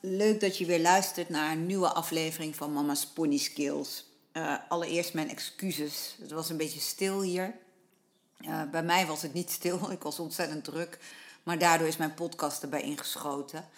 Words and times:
Leuk 0.00 0.40
dat 0.40 0.58
je 0.58 0.66
weer 0.66 0.80
luistert 0.80 1.28
naar 1.28 1.52
een 1.52 1.66
nieuwe 1.66 1.92
aflevering 1.92 2.56
van 2.56 2.72
Mama's 2.72 3.06
Pony 3.06 3.38
Skills. 3.38 4.06
Uh, 4.32 4.54
allereerst 4.68 5.14
mijn 5.14 5.30
excuses. 5.30 6.16
Het 6.20 6.30
was 6.30 6.50
een 6.50 6.56
beetje 6.56 6.80
stil 6.80 7.22
hier. 7.22 7.54
Uh, 8.40 8.62
bij 8.70 8.82
mij 8.82 9.06
was 9.06 9.22
het 9.22 9.32
niet 9.32 9.50
stil, 9.50 9.90
ik 9.90 10.02
was 10.02 10.18
ontzettend 10.18 10.64
druk. 10.64 10.98
Maar 11.42 11.58
daardoor 11.58 11.86
is 11.86 11.96
mijn 11.96 12.14
podcast 12.14 12.62
erbij 12.62 12.82
ingeschoten. 12.82 13.68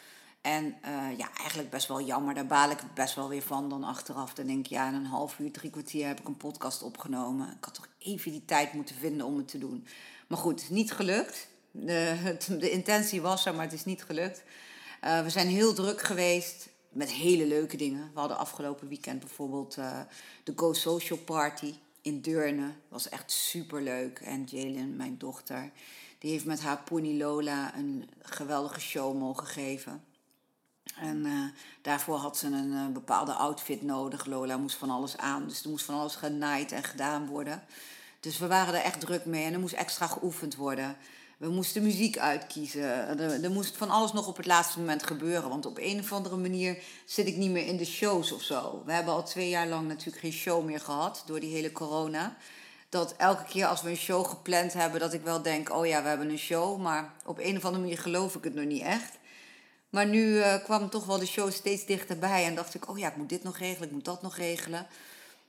En 0.40 0.64
uh, 0.64 1.18
ja, 1.18 1.30
eigenlijk 1.38 1.70
best 1.70 1.88
wel 1.88 2.00
jammer. 2.00 2.34
Daar 2.34 2.46
baal 2.46 2.70
ik 2.70 2.78
best 2.94 3.14
wel 3.14 3.28
weer 3.28 3.42
van. 3.42 3.68
Dan 3.68 3.84
achteraf 3.84 4.34
dan 4.34 4.46
denk 4.46 4.58
ik, 4.64 4.70
ja, 4.70 4.88
in 4.88 4.94
een 4.94 5.04
half 5.04 5.38
uur, 5.38 5.52
drie 5.52 5.70
kwartier 5.70 6.06
heb 6.06 6.20
ik 6.20 6.28
een 6.28 6.36
podcast 6.36 6.82
opgenomen. 6.82 7.46
Ik 7.46 7.64
had 7.64 7.74
toch 7.74 7.88
even 7.98 8.30
die 8.30 8.44
tijd 8.44 8.72
moeten 8.72 8.96
vinden 8.96 9.26
om 9.26 9.36
het 9.36 9.48
te 9.48 9.58
doen. 9.58 9.86
Maar 10.26 10.38
goed, 10.38 10.70
niet 10.70 10.92
gelukt. 10.92 11.48
De, 11.70 12.36
de 12.58 12.70
intentie 12.70 13.20
was 13.20 13.46
er, 13.46 13.54
maar 13.54 13.64
het 13.64 13.72
is 13.74 13.84
niet 13.84 14.04
gelukt. 14.04 14.42
Uh, 15.04 15.22
we 15.22 15.30
zijn 15.30 15.48
heel 15.48 15.74
druk 15.74 16.02
geweest 16.02 16.68
met 16.88 17.10
hele 17.10 17.46
leuke 17.46 17.76
dingen. 17.76 18.10
We 18.14 18.18
hadden 18.18 18.38
afgelopen 18.38 18.88
weekend 18.88 19.20
bijvoorbeeld 19.20 19.76
uh, 19.76 20.00
de 20.44 20.52
Go 20.56 20.72
Social 20.72 21.18
Party 21.18 21.74
in 22.00 22.20
Deurne. 22.20 22.72
was 22.88 23.08
echt 23.08 23.32
super 23.32 23.82
leuk. 23.82 24.18
En 24.18 24.44
Jalen, 24.44 24.96
mijn 24.96 25.18
dochter, 25.18 25.70
die 26.18 26.30
heeft 26.30 26.44
met 26.44 26.60
haar 26.60 26.82
pony 26.82 27.18
Lola 27.18 27.76
een 27.76 28.08
geweldige 28.22 28.80
show 28.80 29.18
mogen 29.18 29.46
geven. 29.46 30.04
En 30.96 31.26
uh, 31.26 31.44
daarvoor 31.82 32.16
had 32.16 32.36
ze 32.36 32.46
een 32.46 32.92
bepaalde 32.92 33.32
outfit 33.32 33.82
nodig. 33.82 34.26
Lola 34.26 34.56
moest 34.56 34.76
van 34.76 34.90
alles 34.90 35.16
aan. 35.16 35.48
Dus 35.48 35.62
er 35.62 35.70
moest 35.70 35.84
van 35.84 35.98
alles 35.98 36.14
genaaid 36.14 36.72
en 36.72 36.82
gedaan 36.82 37.26
worden. 37.26 37.62
Dus 38.20 38.38
we 38.38 38.46
waren 38.46 38.74
er 38.74 38.82
echt 38.82 39.00
druk 39.00 39.24
mee 39.24 39.44
en 39.44 39.52
er 39.52 39.60
moest 39.60 39.74
extra 39.74 40.06
geoefend 40.06 40.56
worden. 40.56 40.96
We 41.40 41.48
moesten 41.48 41.82
muziek 41.82 42.18
uitkiezen. 42.18 42.82
Er, 42.82 43.44
er, 43.44 43.50
moest 43.50 43.76
van 43.76 43.90
alles 43.90 44.12
nog 44.12 44.26
op 44.26 44.36
het 44.36 44.46
laatste 44.46 44.78
moment 44.78 45.02
gebeuren. 45.02 45.48
Want 45.48 45.66
op 45.66 45.78
een 45.78 45.98
of 45.98 46.12
andere 46.12 46.36
manier 46.36 46.78
zit 47.04 47.26
ik 47.26 47.36
niet 47.36 47.50
meer 47.50 47.66
in 47.66 47.76
de 47.76 47.84
shows 47.84 48.32
of 48.32 48.42
zo. 48.42 48.82
We 48.86 48.92
hebben 48.92 49.14
al 49.14 49.24
twee 49.24 49.48
jaar 49.48 49.66
lang 49.66 49.88
natuurlijk 49.88 50.18
geen 50.18 50.32
show 50.32 50.64
meer 50.64 50.80
gehad 50.80 51.22
door 51.26 51.40
die 51.40 51.54
hele 51.54 51.72
corona. 51.72 52.36
Dat 52.88 53.14
elke 53.16 53.44
keer 53.44 53.66
als 53.66 53.82
we 53.82 53.90
een 53.90 53.96
show 53.96 54.26
gepland 54.26 54.72
hebben, 54.72 55.00
dat 55.00 55.12
ik 55.12 55.22
wel 55.22 55.42
denk: 55.42 55.74
oh 55.74 55.86
ja, 55.86 56.02
we 56.02 56.08
hebben 56.08 56.30
een 56.30 56.38
show. 56.38 56.80
Maar 56.80 57.12
op 57.24 57.38
een 57.38 57.56
of 57.56 57.64
andere 57.64 57.82
manier 57.82 57.98
geloof 57.98 58.34
ik 58.34 58.44
het 58.44 58.54
nog 58.54 58.64
niet 58.64 58.82
echt. 58.82 59.18
Maar 59.90 60.06
nu 60.06 60.24
uh, 60.24 60.54
kwam 60.64 60.90
toch 60.90 61.06
wel 61.06 61.18
de 61.18 61.26
show 61.26 61.52
steeds 61.52 61.86
dichterbij. 61.86 62.44
En 62.46 62.54
dacht 62.54 62.74
ik: 62.74 62.88
oh 62.88 62.98
ja, 62.98 63.08
ik 63.08 63.16
moet 63.16 63.28
dit 63.28 63.42
nog 63.42 63.58
regelen, 63.58 63.88
ik 63.88 63.94
moet 63.94 64.04
dat 64.04 64.22
nog 64.22 64.36
regelen. 64.36 64.86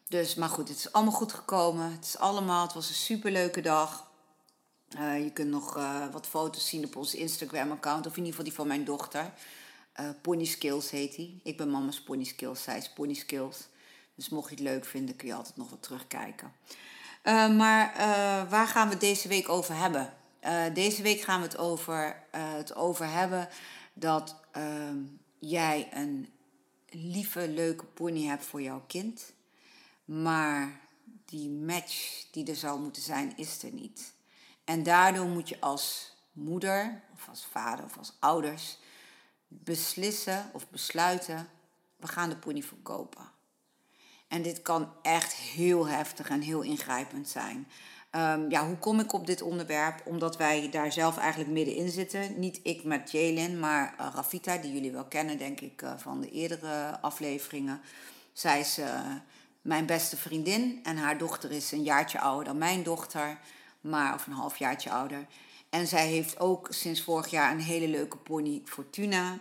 Dus, 0.08 0.35
maar 0.35 0.50
goed, 0.50 0.68
het 0.68 0.78
is 0.78 0.91
allemaal 0.91 1.13
goed 1.13 1.34
gekomen. 1.34 1.91
Het 1.91 2.06
is 2.06 2.18
allemaal, 2.18 2.63
het 2.63 2.73
was 2.73 2.90
een 2.90 2.96
superleuke 2.96 3.62
dag. 3.62 4.09
Uh, 4.96 5.24
je 5.24 5.31
kunt 5.31 5.50
nog 5.50 5.78
uh, 5.78 6.07
wat 6.12 6.28
foto's 6.28 6.68
zien 6.68 6.85
op 6.85 6.96
onze 6.96 7.18
Instagram-account, 7.18 8.06
of 8.06 8.12
in 8.12 8.18
ieder 8.18 8.29
geval 8.29 8.46
die 8.46 8.53
van 8.53 8.68
mijn 8.68 8.84
dochter. 8.84 9.34
Uh, 10.00 10.09
Pony 10.22 10.46
Skills 10.46 10.90
heet 10.90 11.16
die. 11.16 11.40
Ik 11.44 11.57
ben 11.57 11.69
mama's 11.69 12.02
Pony 12.02 12.24
Skills, 12.24 12.63
zij 12.63 12.78
is 12.78 12.90
Pony 12.90 13.13
Skills. 13.13 13.68
Dus 14.16 14.29
mocht 14.29 14.50
je 14.50 14.56
het 14.56 14.63
leuk 14.63 14.85
vinden, 14.85 15.16
kun 15.16 15.28
je 15.28 15.34
altijd 15.34 15.57
nog 15.57 15.69
wat 15.69 15.84
terugkijken. 15.84 16.52
maar 17.57 17.94
waar 18.50 18.68
gaan 18.68 18.88
we 18.88 18.94
het 18.94 19.02
deze 19.02 19.28
week 19.28 19.50
over 19.50 19.75
hebben? 19.75 20.13
deze 20.74 21.02
week 21.02 21.22
gaan 21.22 21.41
we 21.41 21.47
het 21.47 21.58
over, 21.58 22.23
het 22.31 22.75
over 22.75 23.09
hebben 23.12 23.50
dat 23.94 24.35
ehm, 24.52 24.97
jij 25.40 25.90
een 25.94 26.29
lieve, 26.90 27.47
leuke 27.47 27.85
pony 27.85 28.23
hebt 28.25 28.46
voor 28.46 28.62
jouw 28.62 28.84
kind. 28.88 29.34
Maar 30.06 30.79
die 31.25 31.50
match 31.50 32.25
die 32.31 32.46
er 32.46 32.56
zou 32.56 32.79
moeten 32.79 33.02
zijn, 33.02 33.34
is 33.38 33.63
er 33.63 33.72
niet. 33.72 34.13
En 34.72 34.84
daardoor 34.84 35.26
moet 35.26 35.50
je 35.50 35.58
als 35.59 36.14
moeder 36.32 37.02
of 37.14 37.30
als 37.30 37.48
vader 37.52 37.86
of 37.86 37.98
als 37.98 38.14
ouders 38.20 38.78
beslissen 39.48 40.50
of 40.54 40.70
besluiten, 40.70 41.48
we 41.96 42.08
gaan 42.08 42.30
de 42.30 42.38
pony 42.38 42.64
verkopen. 42.64 43.30
En 44.28 44.42
dit 44.42 44.62
kan 44.62 44.94
echt 45.02 45.34
heel 45.34 45.88
heftig 45.88 46.30
en 46.30 46.42
heel 46.42 46.62
ingrijpend 46.62 47.30
zijn. 47.30 47.68
Um, 48.12 48.50
ja, 48.50 48.66
hoe 48.68 48.78
kom 48.78 49.00
ik 49.00 49.14
op 49.14 49.26
dit 49.28 49.42
onderwerp? 49.42 50.02
Omdat 50.06 50.38
wij 50.38 50.70
daar 50.70 50.92
zelf 50.92 51.18
eigenlijk 51.18 51.52
middenin 51.52 51.90
zitten. 51.90 52.40
Niet 52.40 52.59
ik 52.64 52.84
met 52.84 53.12
Jalen, 53.12 53.59
maar 53.59 53.96
uh, 54.00 54.08
Rafita, 54.14 54.58
die 54.58 54.74
jullie 54.74 54.92
wel 54.92 55.06
kennen, 55.06 55.38
denk 55.38 55.62
ik, 55.62 55.82
uh, 55.82 55.94
van 55.98 56.22
de 56.22 56.32
eerdere 56.32 57.00
afleveringen. 57.02 57.82
Zij 58.34 58.59
is 58.59 58.80
uh, 58.80 59.02
mijn 59.62 59.86
beste 59.86 60.18
vriendin 60.18 60.80
en 60.84 60.98
haar 60.98 61.18
dochter 61.18 61.52
is 61.52 61.72
een 61.72 61.84
jaartje 61.84 62.20
ouder 62.20 62.46
dan 62.46 62.58
mijn 62.58 62.84
dochter 62.84 63.40
maar 63.81 64.14
of 64.14 64.28
een 64.28 64.34
halfjaartje 64.34 64.92
ouder. 64.92 65.28
En 65.69 65.88
zij 65.88 66.08
heeft 66.08 66.40
ook 66.40 66.68
sinds 66.69 67.02
vorig 67.02 67.28
jaar 67.28 67.52
een 67.52 67.62
hele 67.62 67.88
leuke 67.88 68.18
pony, 68.18 68.62
Fortuna. 68.66 69.40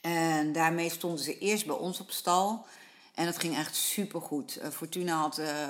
En 0.00 0.52
daarmee 0.52 0.90
stonden 0.90 1.24
ze 1.24 1.38
eerst 1.38 1.66
bij 1.66 1.76
ons 1.76 2.00
op 2.00 2.10
stal. 2.10 2.66
En 3.14 3.24
dat 3.24 3.38
ging 3.38 3.56
echt 3.56 3.76
super 3.76 4.20
goed. 4.20 4.58
Uh, 4.62 4.68
Fortuna 4.68 5.20
had 5.20 5.38
uh, 5.38 5.68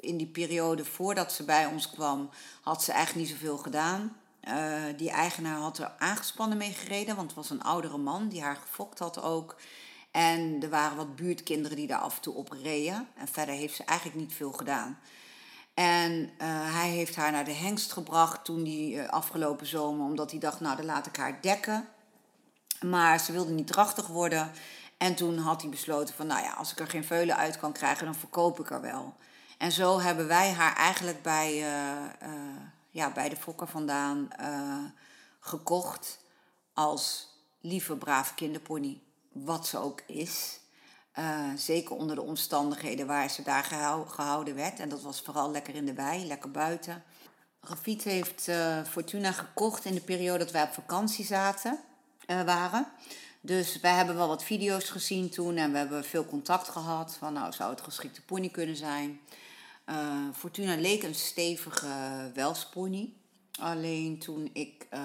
in 0.00 0.16
die 0.16 0.26
periode 0.26 0.84
voordat 0.84 1.32
ze 1.32 1.44
bij 1.44 1.66
ons 1.66 1.90
kwam, 1.90 2.30
had 2.60 2.82
ze 2.82 2.92
eigenlijk 2.92 3.28
niet 3.28 3.38
zoveel 3.38 3.58
gedaan. 3.58 4.16
Uh, 4.48 4.82
die 4.96 5.10
eigenaar 5.10 5.56
had 5.56 5.78
er 5.78 5.92
aangespannen 5.98 6.58
mee 6.58 6.72
gereden, 6.72 7.16
want 7.16 7.26
het 7.26 7.36
was 7.36 7.50
een 7.50 7.62
oudere 7.62 7.98
man 7.98 8.28
die 8.28 8.42
haar 8.42 8.56
gefokt 8.56 8.98
had 8.98 9.22
ook. 9.22 9.56
En 10.10 10.62
er 10.62 10.68
waren 10.68 10.96
wat 10.96 11.16
buurtkinderen 11.16 11.76
die 11.76 11.86
daar 11.86 11.98
af 11.98 12.16
en 12.16 12.22
toe 12.22 12.34
op 12.34 12.50
reden. 12.50 13.08
En 13.16 13.28
verder 13.28 13.54
heeft 13.54 13.76
ze 13.76 13.84
eigenlijk 13.84 14.18
niet 14.18 14.34
veel 14.34 14.52
gedaan. 14.52 14.98
En 15.74 16.12
uh, 16.12 16.28
hij 16.74 16.88
heeft 16.88 17.16
haar 17.16 17.32
naar 17.32 17.44
de 17.44 17.52
hengst 17.52 17.92
gebracht 17.92 18.44
toen 18.44 18.62
die 18.62 18.94
uh, 18.94 19.08
afgelopen 19.08 19.66
zomer, 19.66 20.06
omdat 20.06 20.30
hij 20.30 20.40
dacht, 20.40 20.60
nou 20.60 20.76
dan 20.76 20.84
laat 20.84 21.06
ik 21.06 21.16
haar 21.16 21.38
dekken. 21.40 21.88
Maar 22.80 23.20
ze 23.20 23.32
wilde 23.32 23.52
niet 23.52 23.66
drachtig 23.66 24.06
worden. 24.06 24.52
En 24.96 25.14
toen 25.14 25.38
had 25.38 25.60
hij 25.60 25.70
besloten 25.70 26.14
van, 26.14 26.26
nou 26.26 26.42
ja, 26.42 26.52
als 26.52 26.72
ik 26.72 26.80
er 26.80 26.86
geen 26.86 27.04
veulen 27.04 27.36
uit 27.36 27.58
kan 27.58 27.72
krijgen, 27.72 28.04
dan 28.04 28.14
verkoop 28.14 28.60
ik 28.60 28.70
er 28.70 28.80
wel. 28.80 29.14
En 29.58 29.72
zo 29.72 30.00
hebben 30.00 30.26
wij 30.26 30.52
haar 30.52 30.76
eigenlijk 30.76 31.22
bij, 31.22 31.54
uh, 31.54 32.28
ja, 32.90 33.12
bij 33.12 33.28
de 33.28 33.36
fokker 33.36 33.66
vandaan 33.66 34.28
gekocht 35.40 36.18
als 36.74 37.28
lieve, 37.60 37.96
brave 37.96 38.34
kinderpony. 38.34 39.02
Wat 39.32 39.66
ze 39.66 39.78
ook 39.78 40.02
is. 40.06 40.60
Uh, 41.18 41.50
zeker 41.56 41.96
onder 41.96 42.16
de 42.16 42.22
omstandigheden 42.22 43.06
waar 43.06 43.30
ze 43.30 43.42
daar 43.42 43.64
gehouden 44.08 44.54
werd. 44.54 44.78
En 44.78 44.88
dat 44.88 45.02
was 45.02 45.20
vooral 45.20 45.50
lekker 45.50 45.74
in 45.74 45.86
de 45.86 45.94
wei, 45.94 46.26
lekker 46.26 46.50
buiten. 46.50 47.02
Rafit 47.60 48.02
heeft 48.02 48.48
uh, 48.48 48.82
Fortuna 48.84 49.32
gekocht 49.32 49.84
in 49.84 49.94
de 49.94 50.00
periode 50.00 50.38
dat 50.38 50.50
wij 50.52 50.62
op 50.62 50.72
vakantie 50.72 51.24
zaten, 51.24 51.78
uh, 52.26 52.42
waren. 52.42 52.86
Dus 53.40 53.80
wij 53.80 53.92
hebben 53.94 54.16
wel 54.16 54.28
wat 54.28 54.44
video's 54.44 54.90
gezien 54.90 55.30
toen 55.30 55.56
en 55.56 55.72
we 55.72 55.78
hebben 55.78 56.04
veel 56.04 56.24
contact 56.24 56.68
gehad. 56.68 57.16
Van 57.18 57.32
nou, 57.32 57.52
zou 57.52 57.70
het 57.70 57.80
geschikte 57.80 58.22
pony 58.22 58.48
kunnen 58.48 58.76
zijn? 58.76 59.20
Fortuna 60.32 60.76
leek 60.76 61.02
een 61.02 61.14
stevige 61.14 62.30
welspony. 62.34 63.12
Alleen 63.60 64.18
toen 64.18 64.50
ik 64.52 64.86
eh, 64.90 65.00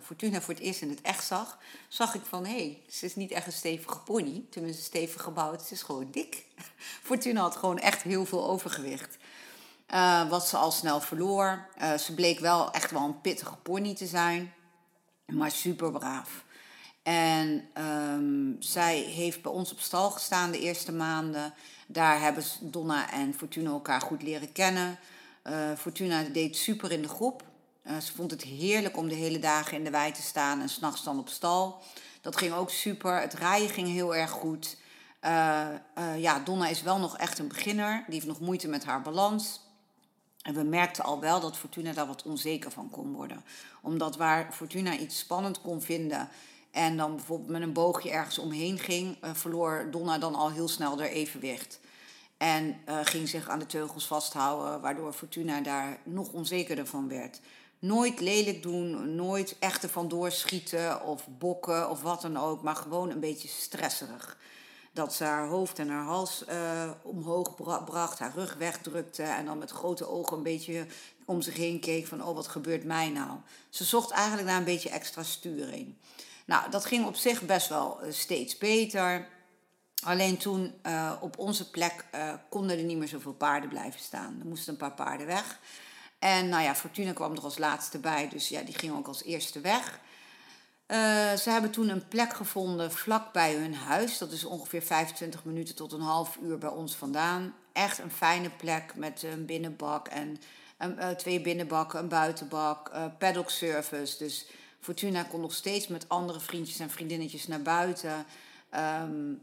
Fortuna 0.00 0.40
voor 0.40 0.54
het 0.54 0.62
eerst 0.62 0.80
in 0.80 0.88
het 0.88 1.00
echt 1.00 1.24
zag, 1.24 1.58
zag 1.88 2.14
ik 2.14 2.22
van 2.28 2.44
hé, 2.44 2.56
hey, 2.56 2.82
ze 2.88 3.04
is 3.04 3.16
niet 3.16 3.30
echt 3.30 3.46
een 3.46 3.52
stevige 3.52 3.98
pony. 3.98 4.44
Tenminste, 4.50 4.82
stevig 4.82 5.22
gebouwd. 5.22 5.62
Ze 5.62 5.74
is 5.74 5.82
gewoon 5.82 6.10
dik. 6.10 6.44
Fortuna 7.02 7.40
had 7.40 7.56
gewoon 7.56 7.78
echt 7.78 8.02
heel 8.02 8.26
veel 8.26 8.48
overgewicht. 8.48 9.16
Uh, 9.94 10.28
wat 10.28 10.48
ze 10.48 10.56
al 10.56 10.70
snel 10.70 11.00
verloor. 11.00 11.68
Uh, 11.80 11.94
ze 11.94 12.14
bleek 12.14 12.38
wel 12.38 12.72
echt 12.72 12.90
wel 12.90 13.02
een 13.02 13.20
pittige 13.20 13.56
pony 13.56 13.94
te 13.94 14.06
zijn, 14.06 14.52
maar 15.26 15.50
super 15.50 15.90
braaf. 15.90 16.44
En 17.02 17.68
um, 17.78 18.56
zij 18.58 18.98
heeft 18.98 19.42
bij 19.42 19.52
ons 19.52 19.72
op 19.72 19.80
stal 19.80 20.10
gestaan 20.10 20.50
de 20.50 20.60
eerste 20.60 20.92
maanden. 20.92 21.54
Daar 21.86 22.20
hebben 22.20 22.44
Donna 22.60 23.10
en 23.10 23.34
Fortuna 23.34 23.70
elkaar 23.70 24.00
goed 24.00 24.22
leren 24.22 24.52
kennen. 24.52 24.98
Fortuna 25.76 26.22
deed 26.22 26.56
super 26.56 26.92
in 26.92 27.02
de 27.02 27.08
groep. 27.08 27.42
Ze 27.84 28.12
vond 28.14 28.30
het 28.30 28.42
heerlijk 28.42 28.96
om 28.96 29.08
de 29.08 29.14
hele 29.14 29.38
dagen 29.38 29.76
in 29.76 29.84
de 29.84 29.90
wei 29.90 30.12
te 30.12 30.22
staan 30.22 30.60
en 30.60 30.68
s'nachts 30.68 31.04
dan 31.04 31.18
op 31.18 31.28
stal. 31.28 31.82
Dat 32.20 32.36
ging 32.36 32.52
ook 32.52 32.70
super. 32.70 33.20
Het 33.20 33.34
rijden 33.34 33.70
ging 33.70 33.88
heel 33.88 34.14
erg 34.14 34.30
goed. 34.30 34.76
ja, 36.16 36.38
Donna 36.44 36.68
is 36.68 36.82
wel 36.82 36.98
nog 36.98 37.16
echt 37.16 37.38
een 37.38 37.48
beginner. 37.48 38.02
Die 38.06 38.14
heeft 38.14 38.26
nog 38.26 38.40
moeite 38.40 38.68
met 38.68 38.84
haar 38.84 39.02
balans. 39.02 39.60
En 40.42 40.54
we 40.54 40.62
merkten 40.62 41.04
al 41.04 41.20
wel 41.20 41.40
dat 41.40 41.56
Fortuna 41.56 41.92
daar 41.92 42.06
wat 42.06 42.22
onzeker 42.22 42.70
van 42.70 42.90
kon 42.90 43.12
worden. 43.12 43.44
Omdat 43.82 44.16
waar 44.16 44.52
Fortuna 44.52 44.96
iets 44.96 45.18
spannend 45.18 45.60
kon 45.60 45.82
vinden 45.82 46.28
en 46.70 46.96
dan 46.96 47.16
bijvoorbeeld 47.16 47.50
met 47.50 47.62
een 47.62 47.72
boogje 47.72 48.10
ergens 48.10 48.38
omheen 48.38 48.78
ging, 48.78 49.18
verloor 49.32 49.88
Donna 49.90 50.18
dan 50.18 50.34
al 50.34 50.50
heel 50.50 50.68
snel 50.68 50.98
haar 50.98 51.08
evenwicht. 51.08 51.80
En 52.36 52.76
ging 53.02 53.28
zich 53.28 53.48
aan 53.48 53.58
de 53.58 53.66
teugels 53.66 54.06
vasthouden, 54.06 54.80
waardoor 54.80 55.12
Fortuna 55.12 55.60
daar 55.60 55.98
nog 56.04 56.28
onzekerder 56.28 56.86
van 56.86 57.08
werd. 57.08 57.40
Nooit 57.82 58.20
lelijk 58.20 58.62
doen, 58.62 59.14
nooit 59.14 59.56
echt 59.58 59.82
ervan 59.82 60.08
doorschieten 60.08 61.02
of 61.04 61.26
bokken 61.38 61.90
of 61.90 62.02
wat 62.02 62.22
dan 62.22 62.36
ook, 62.36 62.62
maar 62.62 62.76
gewoon 62.76 63.10
een 63.10 63.20
beetje 63.20 63.48
stresserig 63.48 64.38
dat 64.92 65.14
ze 65.14 65.24
haar 65.24 65.46
hoofd 65.46 65.78
en 65.78 65.88
haar 65.88 66.04
hals 66.04 66.44
uh, 66.48 66.90
omhoog 67.02 67.54
bracht, 67.84 68.18
haar 68.18 68.32
rug 68.34 68.54
wegdrukte 68.54 69.22
en 69.22 69.44
dan 69.44 69.58
met 69.58 69.70
grote 69.70 70.08
ogen 70.08 70.36
een 70.36 70.42
beetje 70.42 70.86
om 71.24 71.40
zich 71.42 71.56
heen 71.56 71.80
keek 71.80 72.06
van 72.06 72.24
oh 72.24 72.34
wat 72.34 72.46
gebeurt 72.46 72.84
mij 72.84 73.08
nou. 73.08 73.38
Ze 73.68 73.84
zocht 73.84 74.10
eigenlijk 74.10 74.48
naar 74.48 74.58
een 74.58 74.64
beetje 74.64 74.90
extra 74.90 75.22
sturing. 75.22 75.94
Nou, 76.46 76.70
dat 76.70 76.84
ging 76.84 77.06
op 77.06 77.14
zich 77.14 77.42
best 77.42 77.68
wel 77.68 77.98
uh, 78.02 78.12
steeds 78.12 78.58
beter. 78.58 79.28
Alleen 80.04 80.36
toen 80.36 80.74
uh, 80.86 81.12
op 81.20 81.38
onze 81.38 81.70
plek 81.70 82.04
konden 82.48 82.78
er 82.78 82.84
niet 82.84 82.98
meer 82.98 83.08
zoveel 83.08 83.34
paarden 83.34 83.68
blijven 83.68 84.00
staan. 84.00 84.36
Er 84.40 84.46
moesten 84.46 84.72
een 84.72 84.78
paar 84.78 84.94
paarden 84.94 85.26
weg. 85.26 85.58
En 86.22 86.48
nou 86.48 86.62
ja, 86.62 86.74
Fortuna 86.74 87.12
kwam 87.12 87.32
er 87.32 87.42
als 87.42 87.58
laatste 87.58 87.98
bij, 87.98 88.28
dus 88.28 88.48
ja, 88.48 88.62
die 88.62 88.74
ging 88.74 88.96
ook 88.96 89.06
als 89.06 89.22
eerste 89.22 89.60
weg. 89.60 90.00
Uh, 90.86 91.32
ze 91.32 91.50
hebben 91.50 91.70
toen 91.70 91.88
een 91.88 92.08
plek 92.08 92.34
gevonden 92.34 92.92
vlak 92.92 93.32
bij 93.32 93.54
hun 93.54 93.74
huis. 93.74 94.18
Dat 94.18 94.32
is 94.32 94.44
ongeveer 94.44 94.82
25 94.82 95.44
minuten 95.44 95.74
tot 95.74 95.92
een 95.92 96.00
half 96.00 96.38
uur 96.42 96.58
bij 96.58 96.68
ons 96.68 96.94
vandaan. 96.94 97.54
Echt 97.72 97.98
een 97.98 98.10
fijne 98.10 98.50
plek 98.50 98.94
met 98.96 99.22
een 99.22 99.46
binnenbak 99.46 100.08
en 100.08 100.40
uh, 100.80 101.08
twee 101.08 101.40
binnenbakken, 101.40 102.00
een 102.00 102.08
buitenbak, 102.08 102.90
uh, 102.94 103.04
paddock 103.18 103.50
service. 103.50 104.18
Dus 104.18 104.46
Fortuna 104.80 105.22
kon 105.22 105.40
nog 105.40 105.54
steeds 105.54 105.88
met 105.88 106.08
andere 106.08 106.40
vriendjes 106.40 106.78
en 106.78 106.90
vriendinnetjes 106.90 107.46
naar 107.46 107.62
buiten. 107.62 108.26
Um, 109.02 109.42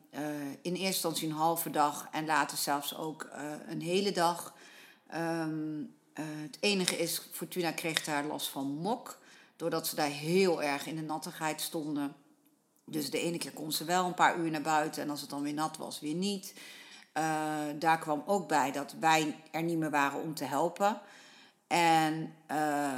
in 0.62 0.74
eerste 0.74 0.86
instantie 0.86 1.28
een 1.30 1.36
halve 1.36 1.70
dag 1.70 2.08
en 2.12 2.26
later 2.26 2.58
zelfs 2.58 2.98
ook 2.98 3.28
een 3.68 3.82
hele 3.82 4.12
dag. 4.12 4.54
Um, 5.16 5.98
het 6.22 6.58
enige 6.60 6.98
is, 6.98 7.22
Fortuna 7.32 7.72
kreeg 7.72 8.04
daar 8.04 8.24
last 8.26 8.48
van 8.48 8.66
mok. 8.66 9.18
Doordat 9.56 9.88
ze 9.88 9.96
daar 9.96 10.10
heel 10.10 10.64
erg 10.64 10.86
in 10.86 10.96
de 10.96 11.02
nattigheid 11.02 11.62
stonden. 11.62 12.16
Dus 12.86 13.10
de 13.10 13.20
ene 13.20 13.38
keer 13.38 13.52
kon 13.52 13.72
ze 13.72 13.84
wel 13.84 14.06
een 14.06 14.14
paar 14.14 14.38
uur 14.38 14.52
naar 14.52 14.62
buiten 14.62 15.04
en 15.04 15.10
als 15.10 15.22
het 15.22 15.30
dan 15.30 15.42
weer 15.42 15.54
nat 15.54 15.78
was, 15.78 16.00
weer 16.00 16.14
niet. 16.14 16.54
Uh, 17.18 17.24
daar 17.80 18.00
kwam 18.00 18.24
ook 18.26 18.48
bij 18.48 18.72
dat 18.72 18.96
wij 19.00 19.36
er 19.52 19.64
niet 19.64 19.78
meer 19.78 19.90
waren 19.90 20.22
om 20.22 20.34
te 20.34 20.44
helpen. 20.44 21.02
En 21.68 22.34
uh, 22.52 22.98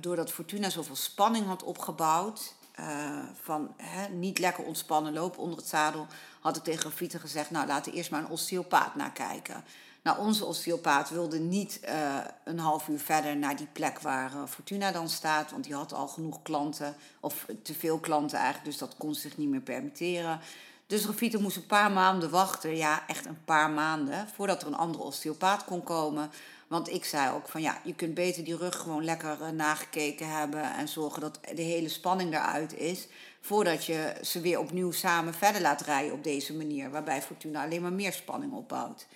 doordat 0.00 0.32
Fortuna 0.32 0.70
zoveel 0.70 0.96
spanning 0.96 1.46
had 1.46 1.62
opgebouwd, 1.62 2.54
van 3.42 3.74
niet 4.10 4.38
lekker 4.38 4.64
ontspannen 4.64 5.12
lopen 5.12 5.40
onder 5.40 5.58
het 5.58 5.68
zadel, 5.68 6.06
had 6.40 6.56
ik 6.56 6.62
tegen 6.62 6.82
Rafita 6.82 7.18
gezegd, 7.18 7.50
nou 7.50 7.66
laten 7.66 7.92
we 7.92 7.98
eerst 7.98 8.10
maar 8.10 8.20
een 8.20 8.30
osteopaat 8.30 8.94
nakijken. 8.94 9.64
Nou, 10.08 10.20
onze 10.20 10.44
osteopaat 10.44 11.10
wilde 11.10 11.38
niet 11.38 11.80
uh, 11.88 12.16
een 12.44 12.58
half 12.58 12.88
uur 12.88 12.98
verder 12.98 13.36
naar 13.36 13.56
die 13.56 13.66
plek 13.72 14.00
waar 14.00 14.32
uh, 14.34 14.42
Fortuna 14.46 14.92
dan 14.92 15.08
staat, 15.08 15.50
want 15.50 15.64
die 15.64 15.74
had 15.74 15.92
al 15.92 16.08
genoeg 16.08 16.42
klanten, 16.42 16.96
of 17.20 17.46
te 17.62 17.74
veel 17.74 17.98
klanten 17.98 18.38
eigenlijk, 18.38 18.70
dus 18.70 18.78
dat 18.78 18.96
kon 18.96 19.14
zich 19.14 19.36
niet 19.36 19.48
meer 19.48 19.60
permitteren. 19.60 20.40
Dus 20.86 21.06
Rafita 21.06 21.38
moest 21.40 21.56
een 21.56 21.66
paar 21.66 21.90
maanden 21.90 22.30
wachten, 22.30 22.76
ja, 22.76 23.06
echt 23.06 23.26
een 23.26 23.44
paar 23.44 23.70
maanden, 23.70 24.28
voordat 24.34 24.62
er 24.62 24.68
een 24.68 24.74
andere 24.74 25.04
osteopaat 25.04 25.64
kon 25.64 25.82
komen. 25.82 26.30
Want 26.68 26.92
ik 26.92 27.04
zei 27.04 27.34
ook 27.34 27.48
van 27.48 27.60
ja, 27.60 27.80
je 27.84 27.94
kunt 27.94 28.14
beter 28.14 28.44
die 28.44 28.56
rug 28.56 28.76
gewoon 28.76 29.04
lekker 29.04 29.38
uh, 29.40 29.48
nagekeken 29.48 30.30
hebben 30.30 30.74
en 30.74 30.88
zorgen 30.88 31.20
dat 31.20 31.40
de 31.54 31.62
hele 31.62 31.88
spanning 31.88 32.32
eruit 32.32 32.74
is. 32.74 33.06
Voordat 33.40 33.84
je 33.84 34.16
ze 34.22 34.40
weer 34.40 34.58
opnieuw 34.58 34.92
samen 34.92 35.34
verder 35.34 35.60
laat 35.60 35.80
rijden 35.80 36.12
op 36.12 36.24
deze 36.24 36.54
manier, 36.54 36.90
waarbij 36.90 37.22
Fortuna 37.22 37.62
alleen 37.62 37.82
maar 37.82 37.92
meer 37.92 38.12
spanning 38.12 38.52
opbouwt. 38.52 39.06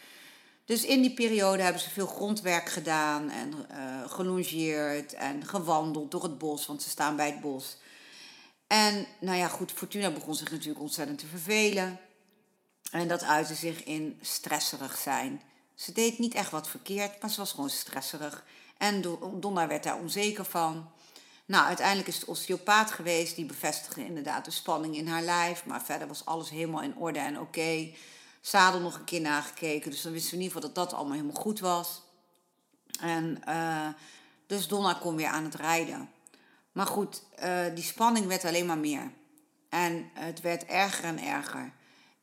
Dus 0.73 0.85
in 0.85 1.01
die 1.01 1.15
periode 1.15 1.63
hebben 1.63 1.83
ze 1.83 1.91
veel 1.91 2.07
grondwerk 2.07 2.69
gedaan 2.69 3.31
en 3.31 3.53
uh, 3.53 4.11
gelongeerd 4.11 5.13
en 5.13 5.47
gewandeld 5.47 6.11
door 6.11 6.23
het 6.23 6.39
bos, 6.39 6.67
want 6.67 6.83
ze 6.83 6.89
staan 6.89 7.17
bij 7.17 7.27
het 7.27 7.41
bos. 7.41 7.77
En 8.67 9.07
nou 9.21 9.37
ja, 9.37 9.49
goed, 9.49 9.73
Fortuna 9.73 10.11
begon 10.11 10.35
zich 10.35 10.51
natuurlijk 10.51 10.81
ontzettend 10.81 11.19
te 11.19 11.27
vervelen. 11.27 12.01
En 12.91 13.09
dat 13.09 13.23
uitte 13.23 13.55
zich 13.55 13.85
in 13.85 14.19
stresserig 14.21 14.99
zijn. 14.99 15.43
Ze 15.75 15.93
deed 15.93 16.19
niet 16.19 16.35
echt 16.35 16.51
wat 16.51 16.69
verkeerd, 16.69 17.21
maar 17.23 17.31
ze 17.31 17.41
was 17.41 17.51
gewoon 17.51 17.71
stresserig. 17.71 18.45
En 18.79 19.19
Donna 19.35 19.67
werd 19.67 19.83
daar 19.83 19.99
onzeker 19.99 20.45
van. 20.45 20.91
Nou, 21.45 21.67
uiteindelijk 21.67 22.09
is 22.09 22.21
de 22.21 22.27
osteopaat 22.27 22.91
geweest, 22.91 23.37
die 23.37 23.47
bevestigde 23.47 24.05
inderdaad 24.05 24.45
de 24.45 24.51
spanning 24.51 24.97
in 24.97 25.09
haar 25.09 25.23
lijf. 25.23 25.67
Maar 25.67 25.83
verder 25.83 26.09
was 26.09 26.25
alles 26.25 26.51
helemaal 26.51 26.83
in 26.83 26.97
orde 26.97 27.19
en 27.19 27.41
oké 27.41 27.91
zadel 28.43 28.81
nog 28.81 28.95
een 28.95 29.05
keer 29.05 29.21
nagekeken. 29.21 29.91
Dus 29.91 30.03
dan 30.03 30.13
wisten 30.13 30.31
we 30.31 30.37
in 30.37 30.43
ieder 30.43 30.57
geval 30.57 30.75
dat 30.75 30.85
dat 30.85 30.99
allemaal 30.99 31.17
helemaal 31.17 31.43
goed 31.43 31.61
was. 31.61 32.03
En 33.01 33.43
uh, 33.49 33.89
dus 34.47 34.69
Donna 34.69 34.93
kon 34.93 35.17
weer 35.17 35.27
aan 35.27 35.45
het 35.45 35.55
rijden. 35.55 36.11
Maar 36.73 36.87
goed, 36.87 37.23
uh, 37.43 37.65
die 37.75 37.85
spanning 37.85 38.27
werd 38.27 38.45
alleen 38.45 38.67
maar 38.67 38.79
meer. 38.79 39.11
En 39.69 40.11
het 40.13 40.41
werd 40.41 40.65
erger 40.65 41.05
en 41.05 41.19
erger. 41.19 41.73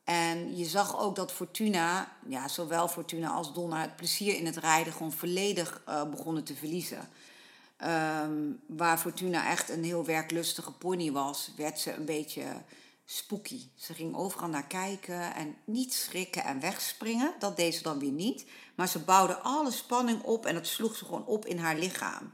En 0.04 0.56
je 0.56 0.64
zag 0.64 0.98
ook 0.98 1.16
dat 1.16 1.32
Fortuna, 1.32 2.16
ja, 2.26 2.48
zowel 2.48 2.88
Fortuna 2.88 3.30
als 3.30 3.54
Donna, 3.54 3.80
het 3.80 3.96
plezier 3.96 4.36
in 4.36 4.46
het 4.46 4.56
rijden 4.56 4.92
gewoon 4.92 5.12
volledig 5.12 5.82
uh, 5.88 6.02
begonnen 6.10 6.44
te 6.44 6.54
verliezen. 6.54 7.08
Um, 8.22 8.60
waar 8.66 8.98
Fortuna 8.98 9.50
echt 9.50 9.68
een 9.68 9.84
heel 9.84 10.04
werklustige 10.04 10.72
pony 10.72 11.12
was, 11.12 11.52
werd 11.56 11.78
ze 11.78 11.92
een 11.92 12.04
beetje 12.04 12.42
spooky. 13.12 13.68
Ze 13.74 13.94
ging 13.94 14.16
overal 14.16 14.48
naar 14.48 14.66
kijken 14.66 15.34
en 15.34 15.56
niet 15.64 15.94
schrikken 15.94 16.44
en 16.44 16.60
wegspringen. 16.60 17.34
Dat 17.38 17.56
deed 17.56 17.74
ze 17.74 17.82
dan 17.82 17.98
weer 17.98 18.12
niet. 18.12 18.46
Maar 18.74 18.88
ze 18.88 18.98
bouwde 18.98 19.38
alle 19.38 19.70
spanning 19.70 20.22
op 20.22 20.46
en 20.46 20.54
dat 20.54 20.66
sloeg 20.66 20.96
ze 20.96 21.04
gewoon 21.04 21.26
op 21.26 21.46
in 21.46 21.58
haar 21.58 21.76
lichaam. 21.76 22.32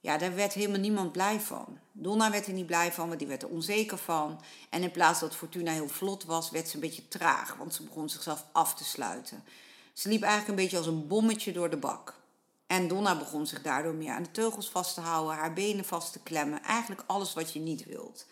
Ja, 0.00 0.18
daar 0.18 0.34
werd 0.34 0.52
helemaal 0.52 0.80
niemand 0.80 1.12
blij 1.12 1.40
van. 1.40 1.78
Donna 1.92 2.30
werd 2.30 2.46
er 2.46 2.52
niet 2.52 2.66
blij 2.66 2.92
van, 2.92 3.06
want 3.06 3.18
die 3.18 3.28
werd 3.28 3.42
er 3.42 3.48
onzeker 3.48 3.98
van. 3.98 4.40
En 4.70 4.82
in 4.82 4.90
plaats 4.90 5.20
dat 5.20 5.36
Fortuna 5.36 5.72
heel 5.72 5.88
vlot 5.88 6.24
was, 6.24 6.50
werd 6.50 6.68
ze 6.68 6.74
een 6.74 6.80
beetje 6.80 7.08
traag, 7.08 7.54
want 7.54 7.74
ze 7.74 7.82
begon 7.82 8.08
zichzelf 8.08 8.44
af 8.52 8.74
te 8.74 8.84
sluiten. 8.84 9.44
Ze 9.92 10.08
liep 10.08 10.22
eigenlijk 10.22 10.50
een 10.50 10.64
beetje 10.64 10.76
als 10.76 10.86
een 10.86 11.06
bommetje 11.06 11.52
door 11.52 11.70
de 11.70 11.76
bak. 11.76 12.20
En 12.66 12.88
Donna 12.88 13.18
begon 13.18 13.46
zich 13.46 13.62
daardoor 13.62 13.94
meer 13.94 14.12
aan 14.12 14.22
de 14.22 14.30
teugels 14.30 14.70
vast 14.70 14.94
te 14.94 15.00
houden, 15.00 15.36
haar 15.36 15.52
benen 15.52 15.84
vast 15.84 16.12
te 16.12 16.22
klemmen. 16.22 16.62
Eigenlijk 16.62 17.04
alles 17.06 17.34
wat 17.34 17.52
je 17.52 17.60
niet 17.60 17.84
wilt. 17.84 18.26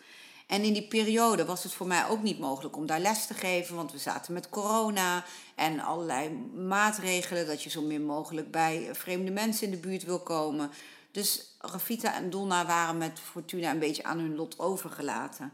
En 0.51 0.63
in 0.63 0.73
die 0.73 0.87
periode 0.87 1.45
was 1.45 1.63
het 1.63 1.73
voor 1.73 1.87
mij 1.87 2.07
ook 2.07 2.21
niet 2.21 2.39
mogelijk 2.39 2.77
om 2.77 2.85
daar 2.85 2.99
les 2.99 3.25
te 3.25 3.33
geven, 3.33 3.75
want 3.75 3.91
we 3.91 3.97
zaten 3.97 4.33
met 4.33 4.49
corona 4.49 5.23
en 5.55 5.79
allerlei 5.79 6.29
maatregelen 6.67 7.47
dat 7.47 7.63
je 7.63 7.69
zo 7.69 7.81
min 7.81 8.05
mogelijk 8.05 8.51
bij 8.51 8.89
vreemde 8.91 9.31
mensen 9.31 9.65
in 9.65 9.71
de 9.71 9.87
buurt 9.87 10.03
wil 10.03 10.19
komen. 10.19 10.71
Dus 11.11 11.55
Rafita 11.59 12.15
en 12.15 12.29
Donna 12.29 12.65
waren 12.65 12.97
met 12.97 13.19
Fortuna 13.19 13.71
een 13.71 13.79
beetje 13.79 14.03
aan 14.03 14.19
hun 14.19 14.35
lot 14.35 14.59
overgelaten. 14.59 15.53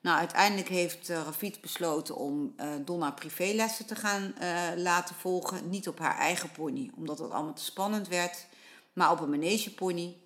Nou, 0.00 0.18
uiteindelijk 0.18 0.68
heeft 0.68 1.10
uh, 1.10 1.50
besloten 1.60 2.16
om 2.16 2.54
uh, 2.60 2.66
Donna 2.84 3.10
privélessen 3.10 3.86
te 3.86 3.94
gaan 3.94 4.34
uh, 4.40 4.62
laten 4.76 5.14
volgen. 5.14 5.68
Niet 5.68 5.88
op 5.88 5.98
haar 5.98 6.18
eigen 6.18 6.50
pony, 6.50 6.90
omdat 6.96 7.18
dat 7.18 7.30
allemaal 7.30 7.54
te 7.54 7.64
spannend 7.64 8.08
werd, 8.08 8.46
maar 8.92 9.10
op 9.10 9.20
een 9.20 9.30
manegepony. 9.30 10.16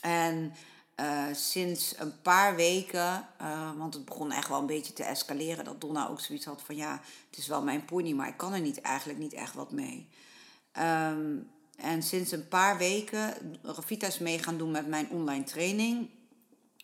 En 0.00 0.54
uh, 1.00 1.24
sinds 1.32 1.94
een 1.98 2.20
paar 2.20 2.56
weken, 2.56 3.28
uh, 3.42 3.70
want 3.78 3.94
het 3.94 4.04
begon 4.04 4.32
echt 4.32 4.48
wel 4.48 4.60
een 4.60 4.66
beetje 4.66 4.92
te 4.92 5.04
escaleren, 5.04 5.64
dat 5.64 5.80
Donna 5.80 6.08
ook 6.08 6.20
zoiets 6.20 6.44
had 6.44 6.62
van 6.62 6.76
ja, 6.76 7.00
het 7.30 7.38
is 7.38 7.46
wel 7.46 7.62
mijn 7.62 7.84
pony, 7.84 8.12
maar 8.12 8.28
ik 8.28 8.36
kan 8.36 8.52
er 8.52 8.60
niet, 8.60 8.80
eigenlijk 8.80 9.18
niet 9.18 9.32
echt 9.32 9.54
wat 9.54 9.72
mee. 9.72 10.08
Um, 10.78 11.50
en 11.76 12.02
sinds 12.02 12.32
een 12.32 12.48
paar 12.48 12.76
weken 12.76 13.34
Rafita 13.62 14.06
is 14.06 14.18
mee 14.18 14.38
gaan 14.38 14.58
doen 14.58 14.70
met 14.70 14.86
mijn 14.86 15.10
online 15.10 15.44
training. 15.44 16.10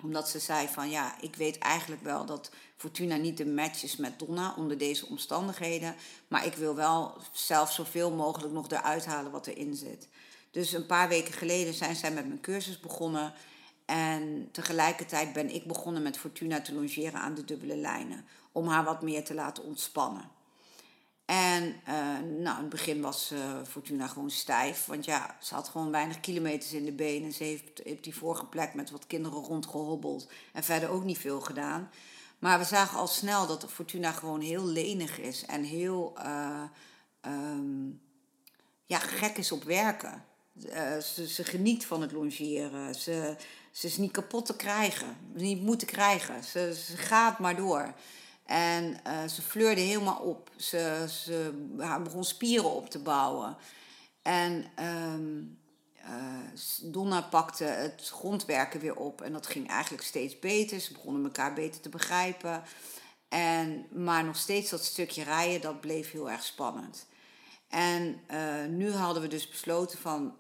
Omdat 0.03 0.29
ze 0.29 0.39
zei 0.39 0.69
van 0.69 0.91
ja, 0.91 1.21
ik 1.21 1.37
weet 1.37 1.59
eigenlijk 1.59 2.03
wel 2.03 2.27
dat 2.27 2.51
Fortuna 2.77 3.17
niet 3.17 3.37
de 3.37 3.47
match 3.47 3.83
is 3.83 3.97
met 3.97 4.19
Donna 4.19 4.55
onder 4.57 4.79
deze 4.79 5.07
omstandigheden. 5.07 5.95
Maar 6.29 6.47
ik 6.47 6.55
wil 6.55 6.75
wel 6.75 7.17
zelf 7.33 7.73
zoveel 7.73 8.11
mogelijk 8.11 8.53
nog 8.53 8.71
eruit 8.71 9.07
halen 9.07 9.33
wat 9.33 9.47
erin 9.47 9.75
zit. 9.75 10.09
Dus 10.51 10.73
een 10.73 10.87
paar 10.87 11.09
weken 11.09 11.33
geleden 11.33 11.75
zijn 11.75 11.97
zij 11.97 12.11
met 12.11 12.27
mijn 12.27 12.41
cursus 12.41 12.81
begonnen. 12.81 13.35
En 13.85 14.49
tegelijkertijd 14.53 15.33
ben 15.33 15.55
ik 15.55 15.67
begonnen 15.67 16.03
met 16.03 16.19
Fortuna 16.19 16.61
te 16.61 16.75
longeren 16.75 17.21
aan 17.21 17.35
de 17.35 17.45
dubbele 17.45 17.77
lijnen. 17.77 18.25
Om 18.53 18.69
haar 18.69 18.85
wat 18.85 19.03
meer 19.03 19.25
te 19.25 19.35
laten 19.35 19.65
ontspannen. 19.65 20.31
En 21.25 21.65
uh, 21.65 22.19
nou, 22.19 22.57
in 22.57 22.63
het 22.63 22.69
begin 22.69 23.01
was 23.01 23.33
uh, 23.33 23.63
Fortuna 23.69 24.07
gewoon 24.07 24.31
stijf. 24.31 24.87
Want 24.87 25.05
ja, 25.05 25.37
ze 25.41 25.55
had 25.55 25.69
gewoon 25.69 25.91
weinig 25.91 26.21
kilometers 26.21 26.73
in 26.73 26.85
de 26.85 26.93
benen. 26.93 27.33
Ze 27.33 27.45
heeft, 27.45 27.81
heeft 27.85 28.05
die 28.05 28.15
vorige 28.15 28.47
plek 28.47 28.75
met 28.75 28.91
wat 28.91 29.07
kinderen 29.07 29.43
rondgehobbeld. 29.43 30.29
En 30.53 30.65
verder 30.65 30.89
ook 30.89 31.05
niet 31.05 31.19
veel 31.19 31.41
gedaan. 31.41 31.91
Maar 32.39 32.59
we 32.59 32.65
zagen 32.65 32.99
al 32.99 33.07
snel 33.07 33.47
dat 33.47 33.73
Fortuna 33.73 34.13
gewoon 34.13 34.41
heel 34.41 34.67
lenig 34.67 35.19
is. 35.19 35.45
En 35.45 35.63
heel 35.63 36.15
uh, 36.19 36.63
um, 37.27 38.01
ja, 38.87 38.99
gek 38.99 39.37
is 39.37 39.53
op 39.53 39.63
werken. 39.63 40.25
Ze, 41.03 41.29
ze 41.29 41.45
geniet 41.45 41.87
van 41.87 42.01
het 42.01 42.13
longeren. 42.13 42.95
Ze, 42.95 43.37
ze 43.71 43.87
is 43.87 43.97
niet 43.97 44.11
kapot 44.11 44.47
te 44.47 44.57
krijgen. 44.57 45.17
Niet 45.33 45.63
moeten 45.63 45.87
krijgen. 45.87 46.45
Ze, 46.45 46.75
gaat 46.97 47.39
maar 47.39 47.57
door. 47.57 47.95
En 48.45 49.01
uh, 49.07 49.29
ze 49.29 49.43
fleurde 49.43 49.81
helemaal 49.81 50.21
op. 50.21 50.51
Ze, 50.57 51.07
ze 51.25 51.67
begon 52.03 52.25
spieren 52.25 52.71
op 52.71 52.91
te 52.91 52.99
bouwen. 52.99 53.57
En 54.23 54.65
um, 55.15 55.59
uh, 55.99 56.93
Donna 56.93 57.21
pakte 57.21 57.65
het 57.65 58.11
grondwerken 58.13 58.81
weer 58.81 58.97
op. 58.97 59.21
En 59.21 59.33
dat 59.33 59.47
ging 59.47 59.69
eigenlijk 59.69 60.05
steeds 60.05 60.39
beter. 60.39 60.81
Ze 60.81 60.93
begonnen 60.93 61.25
elkaar 61.25 61.55
beter 61.55 61.81
te 61.81 61.89
begrijpen. 61.89 62.63
En, 63.29 63.87
maar 63.91 64.25
nog 64.25 64.37
steeds 64.37 64.71
dat 64.71 64.85
stukje 64.85 65.23
rijden, 65.23 65.61
dat 65.61 65.81
bleef 65.81 66.11
heel 66.11 66.31
erg 66.31 66.45
spannend. 66.45 67.07
En 67.75 68.21
uh, 68.31 68.65
nu 68.69 68.93
hadden 68.93 69.23
we 69.23 69.29
dus 69.29 69.49
besloten 69.49 69.99
van, 69.99 70.35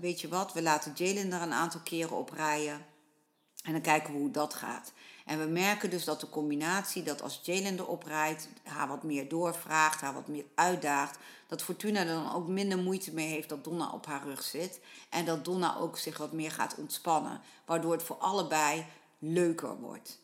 weet 0.00 0.20
je 0.20 0.28
wat, 0.28 0.52
we 0.52 0.62
laten 0.62 0.92
Jalen 0.94 1.32
er 1.32 1.42
een 1.42 1.52
aantal 1.52 1.80
keren 1.80 2.16
op 2.16 2.30
rijden. 2.30 2.86
En 3.64 3.72
dan 3.72 3.80
kijken 3.80 4.12
we 4.12 4.18
hoe 4.18 4.30
dat 4.30 4.54
gaat. 4.54 4.92
En 5.26 5.38
we 5.38 5.44
merken 5.44 5.90
dus 5.90 6.04
dat 6.04 6.20
de 6.20 6.28
combinatie, 6.28 7.02
dat 7.02 7.22
als 7.22 7.40
Jalen 7.42 7.78
erop 7.78 8.04
rijdt, 8.04 8.48
haar 8.62 8.88
wat 8.88 9.02
meer 9.02 9.28
doorvraagt, 9.28 10.00
haar 10.00 10.14
wat 10.14 10.28
meer 10.28 10.44
uitdaagt, 10.54 11.18
dat 11.46 11.62
Fortuna 11.62 12.00
er 12.00 12.06
dan 12.06 12.34
ook 12.34 12.48
minder 12.48 12.78
moeite 12.78 13.14
mee 13.14 13.28
heeft 13.28 13.48
dat 13.48 13.64
Donna 13.64 13.90
op 13.92 14.06
haar 14.06 14.24
rug 14.24 14.42
zit. 14.42 14.80
En 15.08 15.24
dat 15.24 15.44
Donna 15.44 15.76
ook 15.76 15.98
zich 15.98 16.18
wat 16.18 16.32
meer 16.32 16.50
gaat 16.50 16.74
ontspannen, 16.74 17.40
waardoor 17.64 17.92
het 17.92 18.02
voor 18.02 18.16
allebei 18.16 18.86
leuker 19.18 19.80
wordt. 19.80 20.18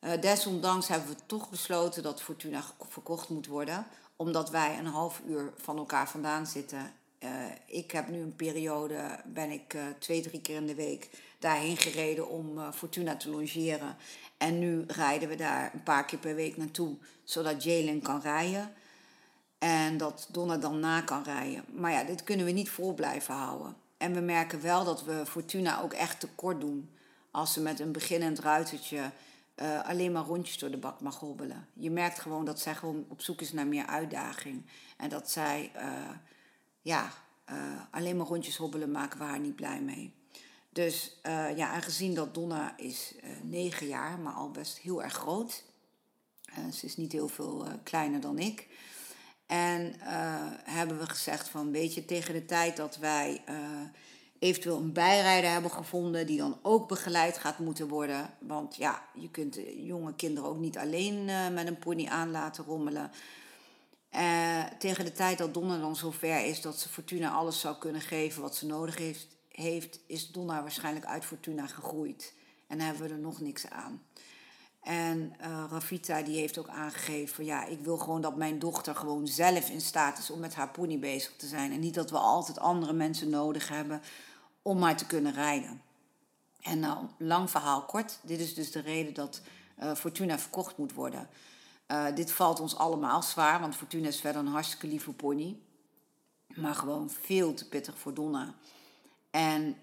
Uh, 0.00 0.20
desondanks 0.20 0.88
hebben 0.88 1.08
we 1.08 1.16
toch 1.26 1.50
besloten 1.50 2.02
dat 2.02 2.22
Fortuna 2.22 2.62
verkocht 2.88 3.28
moet 3.28 3.46
worden, 3.46 3.86
omdat 4.18 4.50
wij 4.50 4.78
een 4.78 4.86
half 4.86 5.20
uur 5.26 5.52
van 5.56 5.76
elkaar 5.76 6.08
vandaan 6.08 6.46
zitten. 6.46 6.92
Uh, 7.24 7.30
ik 7.66 7.90
heb 7.90 8.08
nu 8.08 8.20
een 8.20 8.36
periode, 8.36 9.20
ben 9.24 9.50
ik 9.50 9.74
uh, 9.74 9.82
twee, 9.98 10.20
drie 10.22 10.40
keer 10.40 10.56
in 10.56 10.66
de 10.66 10.74
week 10.74 11.10
daarheen 11.38 11.76
gereden 11.76 12.28
om 12.28 12.58
uh, 12.58 12.72
Fortuna 12.72 13.16
te 13.16 13.30
logeren. 13.30 13.96
En 14.36 14.58
nu 14.58 14.84
rijden 14.86 15.28
we 15.28 15.34
daar 15.34 15.70
een 15.74 15.82
paar 15.82 16.04
keer 16.04 16.18
per 16.18 16.34
week 16.34 16.56
naartoe, 16.56 16.96
zodat 17.24 17.62
Jalen 17.62 18.02
kan 18.02 18.20
rijden. 18.20 18.72
En 19.58 19.96
dat 19.96 20.28
Donna 20.32 20.56
dan 20.56 20.80
na 20.80 21.00
kan 21.00 21.22
rijden. 21.22 21.64
Maar 21.72 21.92
ja, 21.92 22.04
dit 22.04 22.24
kunnen 22.24 22.46
we 22.46 22.52
niet 22.52 22.70
vol 22.70 22.94
blijven 22.94 23.34
houden. 23.34 23.76
En 23.96 24.14
we 24.14 24.20
merken 24.20 24.62
wel 24.62 24.84
dat 24.84 25.04
we 25.04 25.26
Fortuna 25.26 25.82
ook 25.82 25.92
echt 25.92 26.20
tekort 26.20 26.60
doen. 26.60 26.90
Als 27.30 27.52
ze 27.52 27.60
met 27.60 27.80
een 27.80 27.92
beginnend 27.92 28.38
ruitertje 28.38 29.10
uh, 29.62 29.88
alleen 29.88 30.12
maar 30.12 30.24
rondjes 30.24 30.58
door 30.58 30.70
de 30.70 30.76
bak 30.76 31.00
mag 31.00 31.18
hobbelen. 31.18 31.68
Je 31.72 31.90
merkt 31.90 32.18
gewoon 32.18 32.44
dat 32.44 32.60
zij 32.60 32.74
gewoon 32.74 33.04
op 33.08 33.20
zoek 33.20 33.40
is 33.40 33.52
naar 33.52 33.66
meer 33.66 33.86
uitdaging. 33.86 34.66
En 34.96 35.08
dat 35.08 35.30
zij, 35.30 35.72
uh, 35.76 36.10
ja, 36.82 37.12
uh, 37.50 37.56
alleen 37.90 38.16
maar 38.16 38.26
rondjes 38.26 38.56
hobbelen 38.56 38.90
maken 38.90 39.18
we 39.18 39.24
haar 39.24 39.40
niet 39.40 39.56
blij 39.56 39.80
mee. 39.80 40.16
Dus 40.72 41.20
ja, 41.56 41.68
aangezien 41.68 42.14
dat 42.14 42.34
Donna 42.34 42.76
is 42.76 43.14
negen 43.42 43.86
jaar, 43.86 44.18
maar 44.18 44.32
al 44.32 44.50
best 44.50 44.78
heel 44.78 45.02
erg 45.02 45.12
groot. 45.12 45.64
Ze 46.72 46.86
is 46.86 46.96
niet 46.96 47.12
heel 47.12 47.28
veel 47.28 47.66
kleiner 47.82 48.20
dan 48.20 48.38
ik. 48.38 48.66
En 49.46 49.94
hebben 50.64 50.98
we 50.98 51.06
gezegd 51.06 51.48
van, 51.48 51.70
weet 51.70 51.94
je, 51.94 52.04
tegen 52.04 52.34
de 52.34 52.44
tijd 52.44 52.76
dat 52.76 52.96
wij 52.96 53.42
eventueel 54.38 54.76
een 54.76 54.92
bijrijder 54.92 55.50
hebben 55.50 55.70
gevonden... 55.70 56.26
die 56.26 56.38
dan 56.38 56.58
ook 56.62 56.88
begeleid 56.88 57.38
gaat 57.38 57.58
moeten 57.58 57.88
worden. 57.88 58.30
Want 58.40 58.76
ja, 58.76 59.02
je 59.14 59.30
kunt 59.30 59.58
jonge 59.76 60.14
kinderen 60.14 60.48
ook 60.48 60.58
niet 60.58 60.78
alleen 60.78 61.24
met 61.54 61.66
een 61.66 61.78
pony 61.78 62.06
aan 62.06 62.30
laten 62.30 62.64
rommelen... 62.64 63.10
tegen 64.78 65.04
de 65.04 65.12
tijd 65.12 65.38
dat 65.38 65.54
Donna 65.54 65.78
dan 65.78 65.96
zover 65.96 66.44
is 66.44 66.60
dat 66.60 66.78
ze 66.78 66.88
Fortuna 66.88 67.30
alles 67.30 67.60
zou 67.60 67.76
kunnen 67.76 68.00
geven 68.00 68.42
wat 68.42 68.56
ze 68.56 68.66
nodig 68.66 68.96
heeft, 68.96 69.26
heeft, 69.48 70.00
is 70.06 70.30
Donna 70.30 70.62
waarschijnlijk 70.62 71.06
uit 71.06 71.24
Fortuna 71.24 71.66
gegroeid. 71.66 72.32
En 72.66 72.80
hebben 72.80 73.02
we 73.02 73.12
er 73.12 73.18
nog 73.18 73.40
niks 73.40 73.70
aan. 73.70 74.02
En 74.88 75.34
uh, 75.40 75.64
Rafita 75.70 76.22
die 76.22 76.36
heeft 76.36 76.58
ook 76.58 76.68
aangegeven, 76.68 77.44
ja, 77.44 77.64
ik 77.64 77.80
wil 77.80 77.96
gewoon 77.96 78.20
dat 78.20 78.36
mijn 78.36 78.58
dochter 78.58 78.94
gewoon 78.94 79.26
zelf 79.26 79.70
in 79.70 79.80
staat 79.80 80.18
is 80.18 80.30
om 80.30 80.40
met 80.40 80.54
haar 80.54 80.68
pony 80.68 80.98
bezig 80.98 81.32
te 81.36 81.46
zijn. 81.46 81.72
En 81.72 81.80
niet 81.80 81.94
dat 81.94 82.10
we 82.10 82.18
altijd 82.18 82.58
andere 82.58 82.92
mensen 82.92 83.30
nodig 83.30 83.68
hebben 83.68 84.02
om 84.62 84.78
maar 84.78 84.96
te 84.96 85.06
kunnen 85.06 85.32
rijden. 85.32 85.82
En 86.60 86.78
nou, 86.78 87.06
lang 87.18 87.50
verhaal 87.50 87.82
kort, 87.82 88.18
dit 88.22 88.40
is 88.40 88.54
dus 88.54 88.70
de 88.70 88.80
reden 88.80 89.14
dat 89.14 89.40
uh, 89.82 89.94
Fortuna 89.94 90.38
verkocht 90.38 90.76
moet 90.76 90.92
worden. 90.92 91.28
Uh, 91.88 92.06
dit 92.14 92.32
valt 92.32 92.60
ons 92.60 92.76
allemaal 92.76 93.22
zwaar, 93.22 93.60
want 93.60 93.76
Fortuna 93.76 94.08
is 94.08 94.20
verder 94.20 94.40
een 94.40 94.48
hartstikke 94.48 94.86
lieve 94.86 95.12
pony. 95.12 95.58
Maar 96.54 96.74
gewoon 96.74 97.10
veel 97.10 97.54
te 97.54 97.68
pittig 97.68 97.98
voor 97.98 98.14
Donna. 98.14 98.54
En 99.30 99.76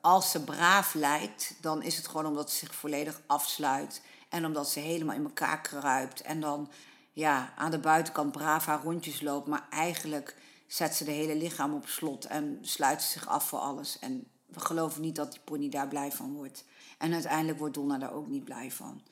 als 0.00 0.30
ze 0.30 0.44
braaf 0.44 0.94
lijkt, 0.94 1.54
dan 1.60 1.82
is 1.82 1.96
het 1.96 2.06
gewoon 2.06 2.26
omdat 2.26 2.50
ze 2.50 2.56
zich 2.56 2.74
volledig 2.74 3.20
afsluit. 3.26 4.02
En 4.34 4.46
omdat 4.46 4.70
ze 4.70 4.80
helemaal 4.80 5.14
in 5.14 5.24
elkaar 5.24 5.60
kruipt. 5.60 6.20
En 6.20 6.40
dan 6.40 6.70
ja, 7.12 7.52
aan 7.56 7.70
de 7.70 7.78
buitenkant 7.78 8.32
braaf 8.32 8.66
haar 8.66 8.82
rondjes 8.82 9.20
loopt. 9.20 9.46
Maar 9.46 9.66
eigenlijk 9.70 10.36
zet 10.66 10.94
ze 10.94 11.04
de 11.04 11.10
hele 11.10 11.36
lichaam 11.36 11.74
op 11.74 11.86
slot 11.86 12.24
en 12.24 12.58
sluit 12.60 13.02
ze 13.02 13.10
zich 13.10 13.28
af 13.28 13.48
voor 13.48 13.58
alles. 13.58 13.98
En 13.98 14.26
we 14.46 14.60
geloven 14.60 15.00
niet 15.00 15.16
dat 15.16 15.32
die 15.32 15.40
pony 15.44 15.68
daar 15.68 15.88
blij 15.88 16.12
van 16.12 16.34
wordt. 16.34 16.64
En 16.98 17.12
uiteindelijk 17.12 17.58
wordt 17.58 17.74
Donna 17.74 17.98
daar 17.98 18.12
ook 18.12 18.26
niet 18.26 18.44
blij 18.44 18.70
van. 18.70 19.02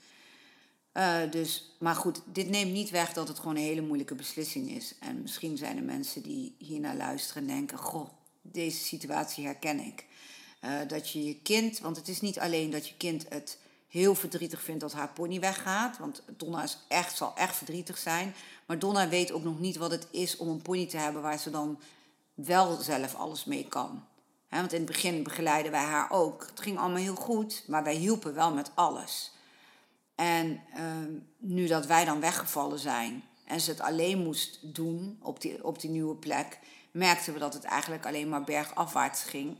Uh, 0.92 1.30
dus, 1.30 1.76
maar 1.78 1.94
goed, 1.94 2.22
dit 2.24 2.48
neemt 2.48 2.72
niet 2.72 2.90
weg 2.90 3.12
dat 3.12 3.28
het 3.28 3.38
gewoon 3.38 3.56
een 3.56 3.62
hele 3.62 3.80
moeilijke 3.80 4.14
beslissing 4.14 4.70
is. 4.70 4.94
En 5.00 5.22
misschien 5.22 5.56
zijn 5.56 5.76
er 5.76 5.84
mensen 5.84 6.22
die 6.22 6.54
hiernaar 6.58 6.96
luisteren 6.96 7.42
en 7.42 7.48
denken: 7.48 7.78
Goh, 7.78 8.08
deze 8.40 8.84
situatie 8.84 9.44
herken 9.44 9.80
ik. 9.80 10.06
Uh, 10.64 10.78
dat 10.88 11.10
je 11.10 11.24
je 11.24 11.40
kind, 11.42 11.78
want 11.78 11.96
het 11.96 12.08
is 12.08 12.20
niet 12.20 12.38
alleen 12.38 12.70
dat 12.70 12.88
je 12.88 12.96
kind 12.96 13.26
het 13.28 13.58
heel 13.92 14.14
verdrietig 14.14 14.62
vindt 14.62 14.80
dat 14.80 14.92
haar 14.92 15.08
pony 15.08 15.40
weggaat. 15.40 15.98
Want 15.98 16.22
Donna 16.36 16.62
is 16.62 16.78
echt, 16.88 17.16
zal 17.16 17.32
echt 17.36 17.56
verdrietig 17.56 17.98
zijn. 17.98 18.34
Maar 18.66 18.78
Donna 18.78 19.08
weet 19.08 19.32
ook 19.32 19.42
nog 19.42 19.58
niet 19.58 19.76
wat 19.76 19.90
het 19.90 20.06
is 20.10 20.36
om 20.36 20.48
een 20.48 20.62
pony 20.62 20.86
te 20.86 20.96
hebben 20.96 21.22
waar 21.22 21.38
ze 21.38 21.50
dan 21.50 21.78
wel 22.34 22.76
zelf 22.76 23.14
alles 23.14 23.44
mee 23.44 23.66
kan. 23.68 24.04
Want 24.48 24.72
in 24.72 24.82
het 24.82 24.90
begin 24.90 25.22
begeleiden 25.22 25.72
wij 25.72 25.84
haar 25.84 26.10
ook. 26.10 26.46
Het 26.46 26.60
ging 26.60 26.78
allemaal 26.78 27.02
heel 27.02 27.14
goed, 27.14 27.64
maar 27.66 27.84
wij 27.84 27.94
hielpen 27.94 28.34
wel 28.34 28.54
met 28.54 28.70
alles. 28.74 29.32
En 30.14 30.60
uh, 30.76 30.82
nu 31.38 31.66
dat 31.66 31.86
wij 31.86 32.04
dan 32.04 32.20
weggevallen 32.20 32.78
zijn 32.78 33.24
en 33.44 33.60
ze 33.60 33.70
het 33.70 33.80
alleen 33.80 34.22
moest 34.22 34.74
doen 34.74 35.18
op 35.22 35.40
die, 35.40 35.64
op 35.64 35.80
die 35.80 35.90
nieuwe 35.90 36.14
plek, 36.14 36.58
merkten 36.90 37.32
we 37.32 37.38
dat 37.38 37.54
het 37.54 37.64
eigenlijk 37.64 38.06
alleen 38.06 38.28
maar 38.28 38.44
bergafwaarts 38.44 39.22
ging. 39.22 39.56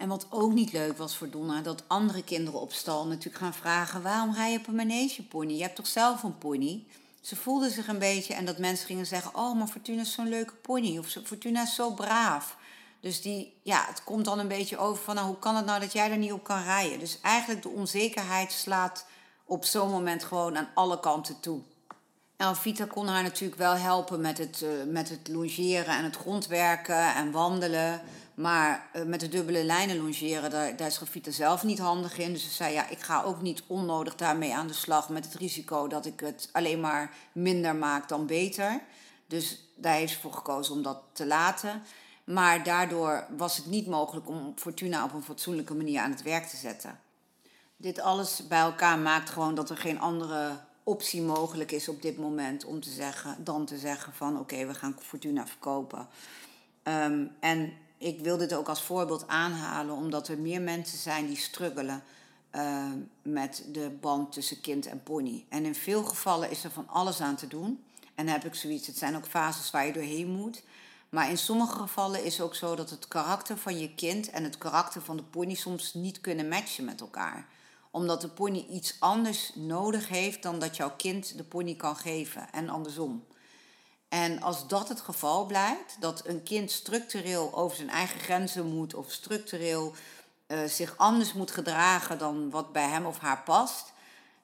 En 0.00 0.08
wat 0.08 0.26
ook 0.30 0.52
niet 0.52 0.72
leuk 0.72 0.96
was 0.96 1.16
voor 1.16 1.30
Donna, 1.30 1.60
dat 1.60 1.82
andere 1.86 2.24
kinderen 2.24 2.60
op 2.60 2.72
stal 2.72 3.06
natuurlijk 3.06 3.36
gaan 3.36 3.54
vragen: 3.54 4.02
waarom 4.02 4.34
rij 4.34 4.52
je 4.52 4.58
op 4.58 4.66
een 4.66 4.74
manegepony? 4.74 5.52
Je 5.52 5.62
hebt 5.62 5.74
toch 5.74 5.86
zelf 5.86 6.22
een 6.22 6.38
pony? 6.38 6.84
Ze 7.20 7.36
voelde 7.36 7.70
zich 7.70 7.88
een 7.88 7.98
beetje 7.98 8.34
en 8.34 8.44
dat 8.44 8.58
mensen 8.58 8.86
gingen 8.86 9.06
zeggen: 9.06 9.34
Oh, 9.34 9.58
maar 9.58 9.66
Fortuna 9.66 10.00
is 10.00 10.12
zo'n 10.12 10.28
leuke 10.28 10.54
pony. 10.54 10.98
Of 10.98 11.16
Fortuna 11.24 11.62
is 11.62 11.74
zo 11.74 11.90
braaf. 11.90 12.56
Dus 13.00 13.22
die, 13.22 13.54
ja, 13.62 13.84
het 13.88 14.04
komt 14.04 14.24
dan 14.24 14.38
een 14.38 14.48
beetje 14.48 14.78
over 14.78 15.02
van: 15.02 15.14
nou, 15.14 15.26
hoe 15.26 15.38
kan 15.38 15.56
het 15.56 15.64
nou 15.64 15.80
dat 15.80 15.92
jij 15.92 16.10
er 16.10 16.18
niet 16.18 16.32
op 16.32 16.44
kan 16.44 16.62
rijden? 16.62 16.98
Dus 16.98 17.20
eigenlijk 17.20 17.62
de 17.62 17.68
onzekerheid 17.68 18.52
slaat 18.52 19.06
op 19.44 19.64
zo'n 19.64 19.90
moment 19.90 20.24
gewoon 20.24 20.56
aan 20.56 20.68
alle 20.74 21.00
kanten 21.00 21.40
toe. 21.40 21.60
Nou, 22.36 22.56
Vita 22.56 22.84
kon 22.84 23.06
haar 23.06 23.22
natuurlijk 23.22 23.60
wel 23.60 23.74
helpen 23.74 24.20
met 24.20 24.38
het, 24.38 24.60
uh, 24.64 24.70
met 24.92 25.08
het 25.08 25.28
longeren 25.28 25.96
en 25.96 26.04
het 26.04 26.16
grondwerken 26.16 27.14
en 27.14 27.30
wandelen. 27.30 28.02
Maar 28.40 28.88
uh, 28.96 29.02
met 29.02 29.20
de 29.20 29.28
dubbele 29.28 29.64
lijnen 29.64 29.96
longeren, 29.96 30.50
daar, 30.50 30.76
daar 30.76 30.86
is 30.86 31.00
Vita 31.04 31.30
zelf 31.30 31.62
niet 31.62 31.78
handig 31.78 32.18
in. 32.18 32.32
Dus 32.32 32.42
ze 32.42 32.50
zei, 32.50 32.72
ja, 32.72 32.88
ik 32.88 33.00
ga 33.00 33.22
ook 33.22 33.42
niet 33.42 33.62
onnodig 33.66 34.14
daarmee 34.14 34.54
aan 34.54 34.66
de 34.66 34.72
slag 34.72 35.08
met 35.08 35.24
het 35.24 35.34
risico 35.34 35.88
dat 35.88 36.06
ik 36.06 36.20
het 36.20 36.48
alleen 36.52 36.80
maar 36.80 37.14
minder 37.32 37.76
maak 37.76 38.08
dan 38.08 38.26
beter. 38.26 38.80
Dus 39.26 39.64
daar 39.76 39.94
heeft 39.94 40.12
ze 40.12 40.20
voor 40.20 40.32
gekozen 40.32 40.74
om 40.74 40.82
dat 40.82 41.02
te 41.12 41.26
laten. 41.26 41.82
Maar 42.24 42.64
daardoor 42.64 43.26
was 43.36 43.56
het 43.56 43.66
niet 43.66 43.86
mogelijk 43.86 44.28
om 44.28 44.52
Fortuna 44.56 45.04
op 45.04 45.12
een 45.12 45.22
fatsoenlijke 45.22 45.74
manier 45.74 46.00
aan 46.00 46.10
het 46.10 46.22
werk 46.22 46.46
te 46.46 46.56
zetten. 46.56 47.00
Dit 47.76 48.00
alles 48.00 48.46
bij 48.46 48.60
elkaar 48.60 48.98
maakt 48.98 49.30
gewoon 49.30 49.54
dat 49.54 49.70
er 49.70 49.76
geen 49.76 50.00
andere 50.00 50.58
optie 50.82 51.22
mogelijk 51.22 51.72
is 51.72 51.88
op 51.88 52.02
dit 52.02 52.18
moment 52.18 52.64
om 52.64 52.80
te 52.80 52.90
zeggen, 52.90 53.44
dan 53.44 53.64
te 53.64 53.78
zeggen 53.78 54.12
van 54.12 54.38
oké, 54.38 54.66
we 54.66 54.74
gaan 54.74 54.96
Fortuna 55.00 55.46
verkopen. 55.46 56.08
Um, 56.84 57.30
en 57.40 57.72
ik 58.00 58.20
wil 58.20 58.36
dit 58.36 58.54
ook 58.54 58.68
als 58.68 58.82
voorbeeld 58.82 59.28
aanhalen, 59.28 59.94
omdat 59.94 60.28
er 60.28 60.38
meer 60.38 60.60
mensen 60.60 60.98
zijn 60.98 61.26
die 61.26 61.36
struggelen 61.36 62.02
uh, 62.54 62.84
met 63.22 63.64
de 63.72 63.90
band 64.00 64.32
tussen 64.32 64.60
kind 64.60 64.86
en 64.86 65.02
pony. 65.02 65.44
En 65.48 65.64
in 65.64 65.74
veel 65.74 66.04
gevallen 66.04 66.50
is 66.50 66.64
er 66.64 66.70
van 66.70 66.88
alles 66.88 67.20
aan 67.20 67.36
te 67.36 67.46
doen. 67.46 67.84
En 68.14 68.28
heb 68.28 68.44
ik 68.44 68.54
zoiets, 68.54 68.86
het 68.86 68.98
zijn 68.98 69.16
ook 69.16 69.26
fases 69.26 69.70
waar 69.70 69.86
je 69.86 69.92
doorheen 69.92 70.28
moet. 70.28 70.62
Maar 71.08 71.30
in 71.30 71.38
sommige 71.38 71.78
gevallen 71.78 72.24
is 72.24 72.32
het 72.36 72.46
ook 72.46 72.54
zo 72.54 72.74
dat 72.74 72.90
het 72.90 73.08
karakter 73.08 73.58
van 73.58 73.78
je 73.78 73.94
kind 73.94 74.30
en 74.30 74.44
het 74.44 74.58
karakter 74.58 75.02
van 75.02 75.16
de 75.16 75.22
pony 75.22 75.54
soms 75.54 75.94
niet 75.94 76.20
kunnen 76.20 76.48
matchen 76.48 76.84
met 76.84 77.00
elkaar. 77.00 77.46
Omdat 77.90 78.20
de 78.20 78.28
pony 78.28 78.66
iets 78.70 78.96
anders 78.98 79.52
nodig 79.54 80.08
heeft 80.08 80.42
dan 80.42 80.58
dat 80.58 80.76
jouw 80.76 80.92
kind 80.96 81.36
de 81.36 81.44
pony 81.44 81.74
kan 81.74 81.96
geven 81.96 82.52
en 82.52 82.68
andersom. 82.68 83.24
En 84.10 84.42
als 84.42 84.68
dat 84.68 84.88
het 84.88 85.00
geval 85.00 85.46
blijkt, 85.46 85.96
dat 86.00 86.26
een 86.26 86.42
kind 86.42 86.70
structureel 86.70 87.54
over 87.54 87.76
zijn 87.76 87.90
eigen 87.90 88.20
grenzen 88.20 88.66
moet 88.66 88.94
of 88.94 89.10
structureel 89.10 89.94
uh, 90.46 90.64
zich 90.64 90.96
anders 90.96 91.32
moet 91.32 91.50
gedragen 91.50 92.18
dan 92.18 92.50
wat 92.50 92.72
bij 92.72 92.88
hem 92.88 93.06
of 93.06 93.18
haar 93.18 93.42
past, 93.42 93.92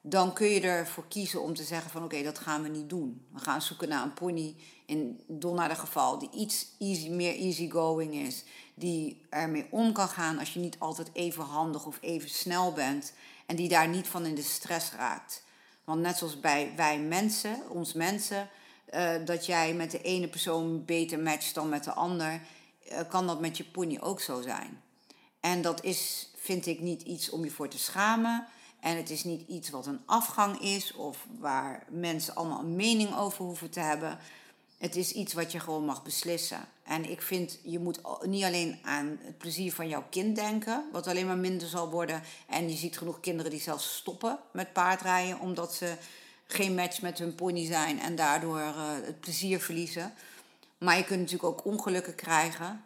dan 0.01 0.33
kun 0.33 0.47
je 0.47 0.61
ervoor 0.61 1.07
kiezen 1.07 1.41
om 1.41 1.53
te 1.53 1.63
zeggen 1.63 1.91
van 1.91 2.03
oké, 2.03 2.23
dat 2.23 2.39
gaan 2.39 2.63
we 2.63 2.69
niet 2.69 2.89
doen. 2.89 3.25
We 3.33 3.39
gaan 3.39 3.61
zoeken 3.61 3.89
naar 3.89 4.03
een 4.03 4.13
pony, 4.13 4.55
in 4.85 5.21
Donna 5.27 5.73
geval, 5.73 6.19
die 6.19 6.29
iets 6.33 6.67
easy, 6.79 7.09
meer 7.09 7.35
easygoing 7.35 8.13
is. 8.13 8.43
Die 8.73 9.21
ermee 9.29 9.67
om 9.69 9.93
kan 9.93 10.07
gaan 10.07 10.39
als 10.39 10.53
je 10.53 10.59
niet 10.59 10.79
altijd 10.79 11.09
even 11.13 11.43
handig 11.43 11.85
of 11.85 11.97
even 12.01 12.29
snel 12.29 12.73
bent. 12.73 13.13
En 13.45 13.55
die 13.55 13.69
daar 13.69 13.87
niet 13.87 14.07
van 14.07 14.25
in 14.25 14.35
de 14.35 14.41
stress 14.41 14.91
raakt. 14.91 15.43
Want 15.83 16.01
net 16.01 16.17
zoals 16.17 16.39
bij 16.39 16.73
wij 16.75 16.99
mensen, 16.99 17.69
ons 17.69 17.93
mensen, 17.93 18.49
uh, 18.93 19.11
dat 19.25 19.45
jij 19.45 19.73
met 19.73 19.91
de 19.91 20.01
ene 20.01 20.27
persoon 20.27 20.85
beter 20.85 21.19
matcht 21.19 21.53
dan 21.53 21.69
met 21.69 21.83
de 21.83 21.93
ander, 21.93 22.41
uh, 22.91 22.99
kan 23.09 23.27
dat 23.27 23.39
met 23.39 23.57
je 23.57 23.63
pony 23.63 23.97
ook 24.01 24.21
zo 24.21 24.41
zijn. 24.41 24.81
En 25.39 25.61
dat 25.61 25.83
is, 25.83 26.29
vind 26.35 26.65
ik, 26.65 26.79
niet 26.79 27.01
iets 27.01 27.29
om 27.29 27.43
je 27.43 27.51
voor 27.51 27.67
te 27.67 27.79
schamen. 27.79 28.47
En 28.79 28.97
het 28.97 29.09
is 29.09 29.23
niet 29.23 29.47
iets 29.47 29.69
wat 29.69 29.85
een 29.85 30.01
afgang 30.05 30.61
is 30.61 30.93
of 30.93 31.27
waar 31.39 31.85
mensen 31.89 32.35
allemaal 32.35 32.59
een 32.59 32.75
mening 32.75 33.15
over 33.15 33.45
hoeven 33.45 33.69
te 33.69 33.79
hebben. 33.79 34.19
Het 34.77 34.95
is 34.95 35.11
iets 35.11 35.33
wat 35.33 35.51
je 35.51 35.59
gewoon 35.59 35.85
mag 35.85 36.03
beslissen. 36.03 36.67
En 36.83 37.09
ik 37.09 37.21
vind, 37.21 37.59
je 37.63 37.79
moet 37.79 37.99
niet 38.25 38.43
alleen 38.43 38.79
aan 38.83 39.19
het 39.21 39.37
plezier 39.37 39.73
van 39.73 39.87
jouw 39.87 40.03
kind 40.09 40.35
denken, 40.35 40.83
wat 40.91 41.07
alleen 41.07 41.25
maar 41.25 41.37
minder 41.37 41.67
zal 41.67 41.89
worden. 41.89 42.23
En 42.47 42.69
je 42.69 42.75
ziet 42.75 42.97
genoeg 42.97 43.19
kinderen 43.19 43.51
die 43.51 43.61
zelfs 43.61 43.95
stoppen 43.95 44.39
met 44.51 44.73
paardrijden 44.73 45.39
omdat 45.39 45.73
ze 45.73 45.95
geen 46.47 46.75
match 46.75 47.01
met 47.01 47.17
hun 47.17 47.35
pony 47.35 47.65
zijn 47.65 47.99
en 47.99 48.15
daardoor 48.15 48.59
uh, 48.59 48.91
het 48.93 49.19
plezier 49.19 49.59
verliezen. 49.59 50.13
Maar 50.77 50.97
je 50.97 51.03
kunt 51.03 51.19
natuurlijk 51.19 51.49
ook 51.49 51.65
ongelukken 51.65 52.15
krijgen. 52.15 52.83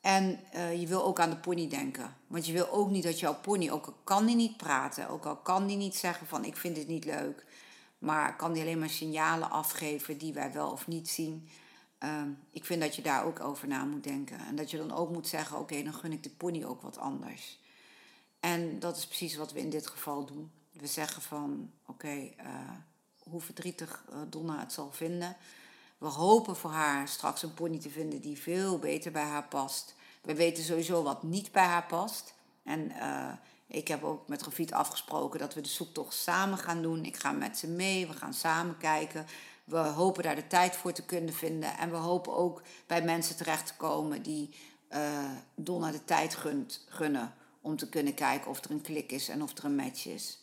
En 0.00 0.40
uh, 0.54 0.80
je 0.80 0.86
wil 0.86 1.04
ook 1.04 1.20
aan 1.20 1.30
de 1.30 1.36
pony 1.36 1.68
denken. 1.68 2.16
Want 2.26 2.46
je 2.46 2.52
wil 2.52 2.70
ook 2.70 2.90
niet 2.90 3.02
dat 3.02 3.20
jouw 3.20 3.34
pony, 3.34 3.70
ook 3.70 3.86
al 3.86 3.96
kan 4.04 4.26
die 4.26 4.36
niet 4.36 4.56
praten, 4.56 5.08
ook 5.08 5.24
al 5.24 5.36
kan 5.36 5.66
die 5.66 5.76
niet 5.76 5.96
zeggen 5.96 6.26
van 6.26 6.44
ik 6.44 6.56
vind 6.56 6.76
het 6.76 6.88
niet 6.88 7.04
leuk, 7.04 7.44
maar 7.98 8.36
kan 8.36 8.52
die 8.52 8.62
alleen 8.62 8.78
maar 8.78 8.90
signalen 8.90 9.50
afgeven 9.50 10.18
die 10.18 10.32
wij 10.32 10.52
wel 10.52 10.70
of 10.70 10.86
niet 10.86 11.08
zien. 11.08 11.48
Uh, 12.04 12.22
ik 12.50 12.64
vind 12.64 12.80
dat 12.80 12.96
je 12.96 13.02
daar 13.02 13.24
ook 13.24 13.40
over 13.40 13.68
na 13.68 13.84
moet 13.84 14.04
denken. 14.04 14.38
En 14.38 14.56
dat 14.56 14.70
je 14.70 14.76
dan 14.76 14.92
ook 14.92 15.10
moet 15.10 15.28
zeggen, 15.28 15.58
oké, 15.58 15.82
dan 15.82 15.94
gun 15.94 16.12
ik 16.12 16.22
de 16.22 16.30
pony 16.30 16.64
ook 16.64 16.82
wat 16.82 16.98
anders. 16.98 17.60
En 18.40 18.78
dat 18.78 18.96
is 18.96 19.06
precies 19.06 19.36
wat 19.36 19.52
we 19.52 19.58
in 19.58 19.70
dit 19.70 19.86
geval 19.86 20.24
doen. 20.24 20.50
We 20.72 20.86
zeggen 20.86 21.22
van, 21.22 21.70
oké, 21.86 22.30
uh, 22.40 22.70
hoe 23.30 23.40
verdrietig 23.40 24.04
uh, 24.10 24.16
Donna 24.28 24.58
het 24.58 24.72
zal 24.72 24.92
vinden 24.92 25.36
we 26.02 26.08
hopen 26.08 26.56
voor 26.56 26.70
haar 26.70 27.08
straks 27.08 27.42
een 27.42 27.54
pony 27.54 27.78
te 27.78 27.90
vinden 27.90 28.20
die 28.20 28.38
veel 28.38 28.78
beter 28.78 29.12
bij 29.12 29.22
haar 29.22 29.44
past. 29.48 29.94
We 30.20 30.34
weten 30.34 30.64
sowieso 30.64 31.02
wat 31.02 31.22
niet 31.22 31.52
bij 31.52 31.64
haar 31.64 31.86
past. 31.86 32.34
En 32.62 32.90
uh, 32.90 33.32
ik 33.66 33.88
heb 33.88 34.04
ook 34.04 34.28
met 34.28 34.42
Rafiet 34.42 34.72
afgesproken 34.72 35.38
dat 35.38 35.54
we 35.54 35.60
de 35.60 35.68
zoektocht 35.68 36.14
samen 36.14 36.58
gaan 36.58 36.82
doen. 36.82 37.04
Ik 37.04 37.16
ga 37.16 37.32
met 37.32 37.58
ze 37.58 37.68
mee, 37.68 38.06
we 38.06 38.12
gaan 38.12 38.34
samen 38.34 38.76
kijken. 38.78 39.26
We 39.64 39.78
hopen 39.78 40.22
daar 40.22 40.34
de 40.34 40.46
tijd 40.46 40.76
voor 40.76 40.92
te 40.92 41.04
kunnen 41.04 41.34
vinden. 41.34 41.78
En 41.78 41.90
we 41.90 41.96
hopen 41.96 42.36
ook 42.36 42.62
bij 42.86 43.02
mensen 43.02 43.36
terecht 43.36 43.66
te 43.66 43.76
komen 43.76 44.22
die 44.22 44.54
uh, 44.90 45.30
Donna 45.54 45.90
de 45.90 46.04
tijd 46.04 46.34
gunt, 46.34 46.84
gunnen 46.88 47.34
om 47.60 47.76
te 47.76 47.88
kunnen 47.88 48.14
kijken 48.14 48.50
of 48.50 48.64
er 48.64 48.70
een 48.70 48.80
klik 48.80 49.12
is 49.12 49.28
en 49.28 49.42
of 49.42 49.58
er 49.58 49.64
een 49.64 49.76
match 49.76 50.06
is. 50.06 50.38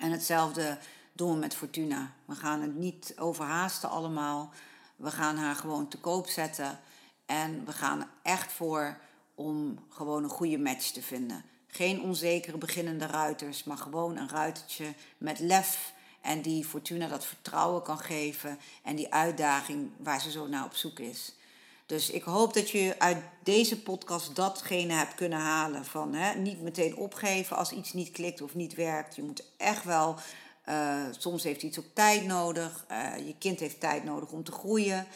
En 0.00 0.10
hetzelfde 0.10 0.78
doen 1.12 1.32
we 1.32 1.38
met 1.38 1.54
Fortuna. 1.54 2.12
We 2.24 2.34
gaan 2.34 2.60
het 2.60 2.74
niet 2.74 3.14
overhaasten 3.16 3.90
allemaal. 3.90 4.50
We 4.96 5.10
gaan 5.10 5.36
haar 5.36 5.54
gewoon 5.54 5.88
te 5.88 5.98
koop 5.98 6.26
zetten. 6.26 6.80
En 7.26 7.64
we 7.64 7.72
gaan 7.72 8.08
echt 8.22 8.52
voor 8.52 8.98
om 9.34 9.78
gewoon 9.88 10.24
een 10.24 10.30
goede 10.30 10.58
match 10.58 10.90
te 10.90 11.02
vinden. 11.02 11.44
Geen 11.66 12.00
onzekere 12.00 12.58
beginnende 12.58 13.06
ruiters, 13.06 13.64
maar 13.64 13.76
gewoon 13.76 14.16
een 14.16 14.28
ruitertje 14.28 14.94
met 15.18 15.38
lef. 15.38 15.92
En 16.20 16.42
die 16.42 16.64
Fortuna 16.64 17.08
dat 17.08 17.24
vertrouwen 17.24 17.82
kan 17.82 17.98
geven. 17.98 18.58
En 18.82 18.96
die 18.96 19.12
uitdaging 19.12 19.90
waar 19.96 20.20
ze 20.20 20.30
zo 20.30 20.46
naar 20.46 20.64
op 20.64 20.74
zoek 20.74 20.98
is. 20.98 21.34
Dus 21.86 22.10
ik 22.10 22.22
hoop 22.22 22.54
dat 22.54 22.70
je 22.70 22.94
uit 22.98 23.22
deze 23.42 23.82
podcast 23.82 24.36
datgene 24.36 24.92
hebt 24.92 25.14
kunnen 25.14 25.38
halen. 25.38 25.84
Van 25.84 26.14
hè, 26.14 26.34
niet 26.34 26.60
meteen 26.60 26.96
opgeven 26.96 27.56
als 27.56 27.72
iets 27.72 27.92
niet 27.92 28.10
klikt 28.10 28.42
of 28.42 28.54
niet 28.54 28.74
werkt. 28.74 29.16
Je 29.16 29.22
moet 29.22 29.44
echt 29.56 29.84
wel 29.84 30.16
uh, 30.68 31.04
soms 31.10 31.42
heeft 31.42 31.62
iets 31.62 31.78
ook 31.78 31.94
tijd 31.94 32.24
nodig. 32.24 32.86
Uh, 32.90 33.26
je 33.26 33.34
kind 33.38 33.60
heeft 33.60 33.80
tijd 33.80 34.04
nodig 34.04 34.30
om 34.30 34.44
te 34.44 34.52
groeien. 34.52 35.06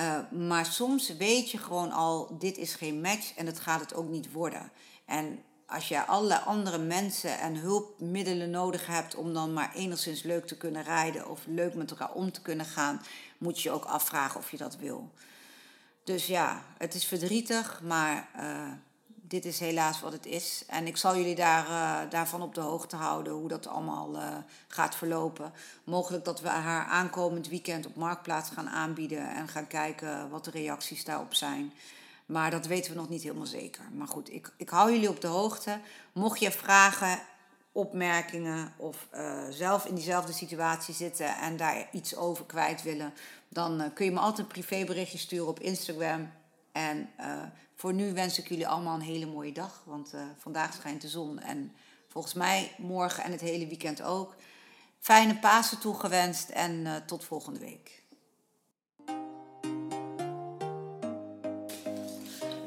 Uh, 0.00 0.30
maar 0.30 0.66
soms 0.66 1.16
weet 1.16 1.50
je 1.50 1.58
gewoon 1.58 1.92
al, 1.92 2.38
dit 2.38 2.56
is 2.56 2.74
geen 2.74 3.00
match 3.00 3.34
en 3.36 3.46
het 3.46 3.60
gaat 3.60 3.80
het 3.80 3.94
ook 3.94 4.08
niet 4.08 4.32
worden. 4.32 4.72
En 5.04 5.42
als 5.66 5.88
je 5.88 6.06
allerlei 6.06 6.40
andere 6.44 6.78
mensen 6.78 7.38
en 7.38 7.56
hulpmiddelen 7.56 8.50
nodig 8.50 8.86
hebt 8.86 9.14
om 9.14 9.34
dan 9.34 9.52
maar 9.52 9.74
enigszins 9.74 10.22
leuk 10.22 10.46
te 10.46 10.56
kunnen 10.56 10.82
rijden 10.82 11.30
of 11.30 11.40
leuk 11.46 11.74
met 11.74 11.90
elkaar 11.90 12.12
om 12.12 12.32
te 12.32 12.42
kunnen 12.42 12.66
gaan, 12.66 13.02
moet 13.38 13.60
je 13.60 13.68
je 13.68 13.74
ook 13.74 13.84
afvragen 13.84 14.40
of 14.40 14.50
je 14.50 14.56
dat 14.56 14.76
wil. 14.76 15.12
Dus 16.04 16.26
ja, 16.26 16.64
het 16.78 16.94
is 16.94 17.04
verdrietig, 17.04 17.80
maar 17.82 18.28
dit 19.28 19.44
is 19.44 19.60
helaas 19.60 20.00
wat 20.00 20.12
het 20.12 20.26
is. 20.26 20.64
En 20.66 20.86
ik 20.86 20.96
zal 20.96 21.16
jullie 21.16 21.34
daar, 21.34 21.68
uh, 21.68 22.10
daarvan 22.10 22.42
op 22.42 22.54
de 22.54 22.60
hoogte 22.60 22.96
houden 22.96 23.32
hoe 23.32 23.48
dat 23.48 23.66
allemaal 23.66 24.14
uh, 24.14 24.36
gaat 24.68 24.94
verlopen. 24.94 25.52
Mogelijk 25.84 26.24
dat 26.24 26.40
we 26.40 26.48
haar 26.48 26.86
aankomend 26.86 27.48
weekend 27.48 27.86
op 27.86 27.96
Marktplaats 27.96 28.50
gaan 28.50 28.68
aanbieden 28.68 29.34
en 29.34 29.48
gaan 29.48 29.66
kijken 29.66 30.30
wat 30.30 30.44
de 30.44 30.50
reacties 30.50 31.04
daarop 31.04 31.34
zijn. 31.34 31.72
Maar 32.26 32.50
dat 32.50 32.66
weten 32.66 32.92
we 32.92 32.98
nog 32.98 33.08
niet 33.08 33.22
helemaal 33.22 33.46
zeker. 33.46 33.84
Maar 33.92 34.08
goed, 34.08 34.32
ik, 34.32 34.52
ik 34.56 34.68
hou 34.68 34.92
jullie 34.92 35.08
op 35.08 35.20
de 35.20 35.26
hoogte. 35.26 35.80
Mocht 36.12 36.40
je 36.40 36.50
vragen, 36.50 37.18
opmerkingen 37.72 38.72
of 38.76 39.06
uh, 39.14 39.42
zelf 39.50 39.84
in 39.84 39.94
diezelfde 39.94 40.32
situatie 40.32 40.94
zitten 40.94 41.36
en 41.36 41.56
daar 41.56 41.88
iets 41.92 42.16
over 42.16 42.44
kwijt 42.44 42.82
willen, 42.82 43.12
dan 43.48 43.90
kun 43.94 44.04
je 44.04 44.10
me 44.10 44.18
altijd 44.18 44.38
een 44.38 44.46
privéberichtje 44.46 45.18
sturen 45.18 45.48
op 45.48 45.60
Instagram. 45.60 46.30
En 46.72 47.10
voor 47.78 47.94
nu 47.94 48.12
wens 48.12 48.38
ik 48.38 48.48
jullie 48.48 48.68
allemaal 48.68 48.94
een 48.94 49.00
hele 49.00 49.26
mooie 49.26 49.52
dag. 49.52 49.82
Want 49.84 50.14
uh, 50.14 50.20
vandaag 50.38 50.74
schijnt 50.74 51.00
de 51.00 51.08
zon. 51.08 51.38
En 51.38 51.72
volgens 52.08 52.34
mij 52.34 52.72
morgen 52.78 53.24
en 53.24 53.32
het 53.32 53.40
hele 53.40 53.66
weekend 53.66 54.02
ook. 54.02 54.34
Fijne 54.98 55.38
Pasen 55.38 55.78
toegewenst 55.78 56.48
en 56.48 56.72
uh, 56.72 56.96
tot 56.96 57.24
volgende 57.24 57.58
week. 57.58 58.02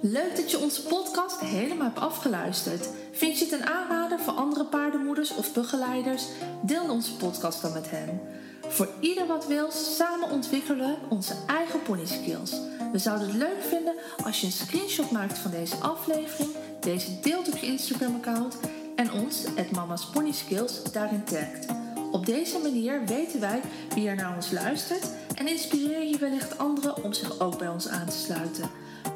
Leuk 0.01 0.35
dat 0.35 0.51
je 0.51 0.59
onze 0.59 0.83
podcast 0.83 1.39
helemaal 1.39 1.87
hebt 1.87 1.99
afgeluisterd. 1.99 2.89
Vind 3.11 3.39
je 3.39 3.45
het 3.45 3.53
een 3.53 3.67
aanrader 3.67 4.19
voor 4.19 4.33
andere 4.33 4.65
paardenmoeders 4.65 5.35
of 5.35 5.53
begeleiders? 5.53 6.25
Deel 6.61 6.89
onze 6.89 7.15
podcast 7.15 7.61
dan 7.61 7.73
met 7.73 7.89
hen. 7.89 8.21
Voor 8.67 8.89
ieder 8.99 9.27
wat 9.27 9.47
wil, 9.47 9.71
samen 9.71 10.29
ontwikkelen 10.29 10.97
onze 11.09 11.35
eigen 11.47 11.81
pony 11.81 12.05
skills. 12.05 12.51
We 12.91 12.97
zouden 12.97 13.27
het 13.27 13.37
leuk 13.37 13.63
vinden 13.69 13.93
als 14.23 14.39
je 14.39 14.45
een 14.45 14.51
screenshot 14.51 15.11
maakt 15.11 15.37
van 15.37 15.51
deze 15.51 15.75
aflevering, 15.75 16.49
deze 16.79 17.19
deelt 17.19 17.47
op 17.47 17.57
je 17.57 17.65
Instagram-account 17.65 18.57
en 18.95 19.11
ons, 19.11 19.43
het 19.55 19.71
Mama's 19.71 20.09
Pony 20.09 20.31
Skills, 20.31 20.83
daarin 20.91 21.23
tagt. 21.23 21.65
Op 22.11 22.25
deze 22.25 22.59
manier 22.59 23.05
weten 23.05 23.39
wij 23.39 23.61
wie 23.93 24.07
er 24.07 24.15
naar 24.15 24.35
ons 24.35 24.51
luistert 24.51 25.09
en 25.35 25.47
inspireer 25.47 26.07
je 26.07 26.17
wellicht 26.17 26.57
anderen 26.57 27.03
om 27.03 27.13
zich 27.13 27.39
ook 27.39 27.57
bij 27.57 27.67
ons 27.67 27.87
aan 27.87 28.07
te 28.07 28.17
sluiten. 28.17 28.69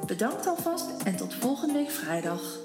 Bedankt 0.05 0.47
alvast 0.47 0.85
en 1.03 1.15
tot 1.15 1.33
volgende 1.33 1.73
week 1.73 1.91
vrijdag. 1.91 2.64